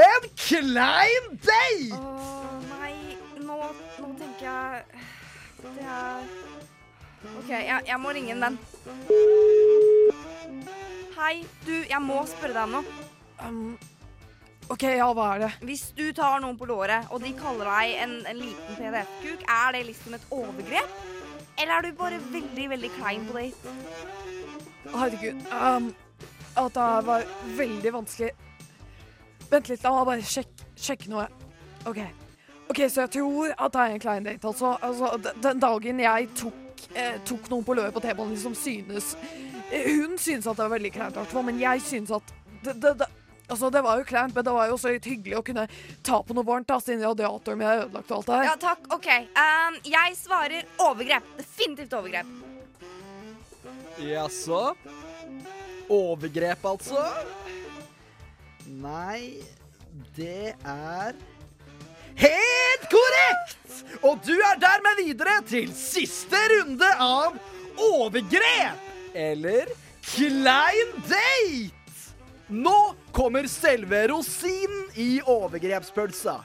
en 0.08 0.28
klein 0.40 1.28
date? 1.44 1.98
Å 1.98 2.60
nei, 2.70 3.18
nå, 3.44 3.58
nå 4.02 4.14
tenker 4.22 4.48
jeg 4.48 4.84
Det 5.64 5.84
er 5.84 6.32
OK, 7.28 7.50
jeg, 7.50 7.82
jeg 7.90 8.00
må 8.00 8.14
ringe 8.14 8.34
en 8.36 8.44
venn. 8.46 8.58
Hei, 11.18 11.34
du, 11.66 11.74
jeg 11.90 12.00
må 12.06 12.22
spørre 12.30 12.54
deg 12.54 12.64
om 12.68 12.76
noe. 12.78 13.08
Um, 13.42 13.74
OK, 14.72 14.86
ja, 15.00 15.08
hva 15.18 15.32
er 15.34 15.44
det? 15.44 15.50
Hvis 15.66 15.88
du 15.98 16.06
tar 16.16 16.40
noen 16.44 16.60
på 16.60 16.70
låret, 16.70 17.10
og 17.12 17.24
de 17.26 17.34
kaller 17.36 17.68
deg 17.72 17.98
en, 18.06 18.16
en 18.32 18.40
liten 18.40 18.80
PDF-kuk, 18.80 19.44
er 19.50 19.76
det 19.76 19.84
liksom 19.90 20.16
et 20.16 20.30
overgrep? 20.38 20.98
Eller 21.58 21.74
er 21.74 21.88
du 21.88 22.00
bare 22.00 22.22
veldig, 22.32 22.70
veldig 22.76 22.94
klein 23.00 23.26
på 23.28 23.40
date? 23.40 23.76
Herregud. 24.94 25.42
Um, 25.52 25.90
at 26.58 26.74
det 26.74 27.08
var 27.08 27.26
veldig 27.58 27.94
vanskelig. 27.94 28.32
Vent 29.52 29.70
litt, 29.70 29.84
la 29.84 29.92
meg 29.96 30.08
bare 30.10 30.24
sjekke, 30.28 30.72
sjekke 30.76 31.12
noe. 31.12 31.28
OK. 31.88 32.00
Ok, 32.68 32.82
Så 32.90 33.06
jeg 33.06 33.12
tror 33.16 33.54
at 33.56 33.74
det 33.74 33.84
er 33.84 33.94
en 33.96 34.02
klein 34.04 34.26
date, 34.26 34.48
altså. 34.48 34.74
altså 34.82 35.34
den 35.44 35.62
dagen 35.64 36.02
jeg 36.04 36.30
tok, 36.36 36.88
eh, 36.94 37.20
tok 37.26 37.48
noen 37.52 37.64
på 37.64 37.78
løpet 37.78 37.96
på 37.96 38.04
T-banen 38.04 38.36
som 38.38 38.56
synes 38.56 39.14
eh, 39.72 39.88
Hun 39.88 40.18
synes 40.20 40.48
at 40.48 40.58
det 40.58 40.66
var 40.66 40.74
veldig 40.76 40.92
kleint, 40.92 41.16
i 41.16 41.46
men 41.48 41.62
jeg 41.62 41.82
synes 41.82 42.12
at 42.12 42.34
det, 42.66 42.76
det, 42.82 42.98
det, 43.00 43.08
Altså, 43.48 43.70
det 43.72 43.80
var 43.80 43.98
jo 43.98 44.04
kleint, 44.04 44.36
men 44.36 44.44
det 44.44 44.54
var 44.54 44.68
jo 44.68 44.74
også 44.76 44.92
litt 44.92 45.06
hyggelig 45.08 45.38
å 45.40 45.44
kunne 45.46 45.64
ta 46.04 46.20
på 46.20 46.36
noe 46.36 46.44
varmt, 46.44 46.68
da, 46.68 46.82
siden 46.84 47.06
radiatoren 47.08 47.62
min 47.62 47.68
er 47.70 47.86
ødelagt 47.86 48.12
og 48.12 48.18
alt 48.18 48.28
det 48.28 48.36
her. 48.42 48.50
Ja, 48.50 48.58
takk. 48.60 48.90
OK. 48.92 49.08
Um, 49.40 49.80
jeg 49.88 50.20
svarer 50.20 50.68
overgrep. 50.84 51.32
Definitivt 51.40 51.96
overgrep. 51.96 52.47
Jaså? 53.98 54.76
Overgrep, 55.90 56.66
altså? 56.66 57.02
Nei, 58.68 59.42
det 60.18 60.54
er 60.66 61.16
Helt 62.18 62.86
korrekt! 62.90 63.82
Og 64.02 64.18
du 64.26 64.34
er 64.34 64.58
dermed 64.62 65.02
videre 65.06 65.38
til 65.46 65.70
siste 65.78 66.40
runde 66.54 66.90
av 67.02 67.38
overgrep! 67.78 68.86
Eller 69.18 69.70
klein 70.06 70.94
date! 71.06 71.74
Nå 72.48 72.78
kommer 73.12 73.46
selve 73.52 74.06
rosinen 74.10 74.88
i 74.96 75.20
overgrepspølsa. 75.22 76.40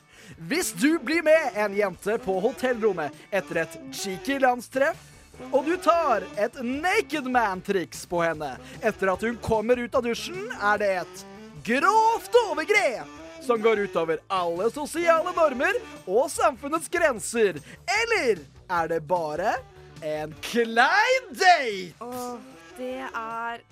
Hvis 0.49 0.73
du 0.77 0.99
blir 0.99 1.23
med 1.25 1.57
en 1.57 1.77
jente 1.77 2.19
på 2.25 2.37
hotellrommet 2.43 3.15
etter 3.31 3.63
et 3.63 3.79
cheeky 3.95 4.41
landstreff, 4.43 5.12
og 5.51 5.65
du 5.67 5.75
tar 5.83 6.25
et 6.37 6.61
naked 6.63 7.27
man-triks 7.33 8.05
på 8.09 8.23
henne 8.23 8.55
etter 8.81 9.13
at 9.13 9.25
hun 9.27 9.41
kommer 9.43 9.81
ut 9.83 9.95
av 9.99 10.07
dusjen, 10.07 10.47
er 10.61 10.79
det 10.81 10.93
et 11.03 11.25
grovt 11.67 12.39
overgrep 12.47 13.19
som 13.43 13.63
går 13.63 13.85
utover 13.89 14.23
alle 14.31 14.71
sosiale 14.71 15.33
normer 15.35 15.79
og 16.07 16.31
samfunnets 16.31 16.89
grenser. 16.93 17.59
Eller 18.03 18.43
er 18.71 18.89
det 18.93 19.01
bare 19.11 19.57
en 20.03 20.35
klein 20.47 21.29
date? 21.35 21.95
Åh, 22.01 22.39
det 22.79 23.03
er 23.09 23.63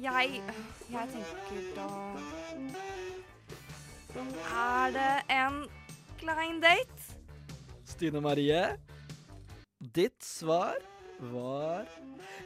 Jeg 0.00 0.40
Jeg 0.90 1.08
tenker 1.12 1.62
da 1.76 1.88
Er 4.56 4.90
det 4.96 5.12
en 5.36 5.60
klein 6.18 6.60
date? 6.60 7.14
Stine 7.84 8.20
Marie, 8.20 8.64
ditt 9.94 10.22
svar 10.22 10.74
var 11.18 11.86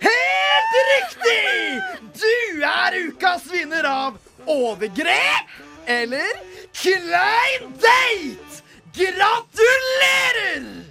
Helt 0.00 0.74
riktig! 0.94 1.82
Du 2.20 2.62
er 2.62 3.08
ukas 3.08 3.52
vinner 3.52 3.84
av 3.84 4.18
overgrep 4.46 5.48
eller 5.86 6.30
klein 6.72 7.72
date! 7.72 8.62
Gratulerer! 8.94 10.84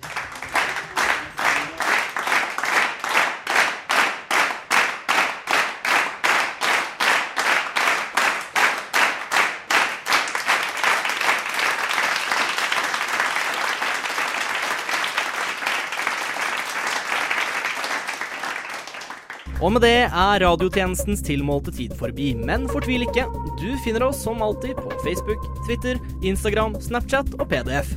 Og 19.64 19.72
med 19.72 19.86
det 19.86 20.10
er 20.10 20.42
radiotjenestens 20.44 21.22
tilmålte 21.24 21.72
tid 21.72 21.94
forbi, 21.96 22.34
men 22.36 22.66
fortvil 22.68 23.06
ikke. 23.06 23.24
Du 23.62 23.70
finner 23.86 24.04
oss 24.10 24.20
som 24.26 24.44
alltid 24.44 24.76
på 24.76 24.92
Facebook, 25.06 25.46
Twitter, 25.64 26.02
Instagram, 26.20 26.76
Snapchat 26.84 27.32
og 27.38 27.48
PDF. 27.48 27.94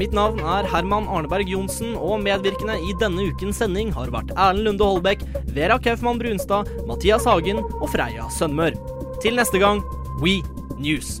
Mitt 0.00 0.14
navn 0.16 0.40
er 0.40 0.68
Herman 0.70 1.10
Arneberg 1.12 1.50
Johnsen, 1.50 1.92
og 1.98 2.22
medvirkende 2.24 2.78
i 2.88 2.96
denne 3.02 3.28
ukens 3.28 3.60
sending 3.60 3.92
har 3.92 4.12
vært 4.14 4.32
Erlend 4.38 4.70
Lunde 4.70 4.88
Holbæk, 4.88 5.26
Vera 5.52 5.76
Kaufmann 5.82 6.22
Brunstad, 6.22 6.72
Mathias 6.88 7.28
Hagen 7.28 7.60
og 7.60 7.90
Freya 7.92 8.30
Sønmør. 8.32 8.80
Til 9.20 9.36
neste 9.36 9.60
gang, 9.60 9.84
We 10.24 10.38
News. 10.80 11.18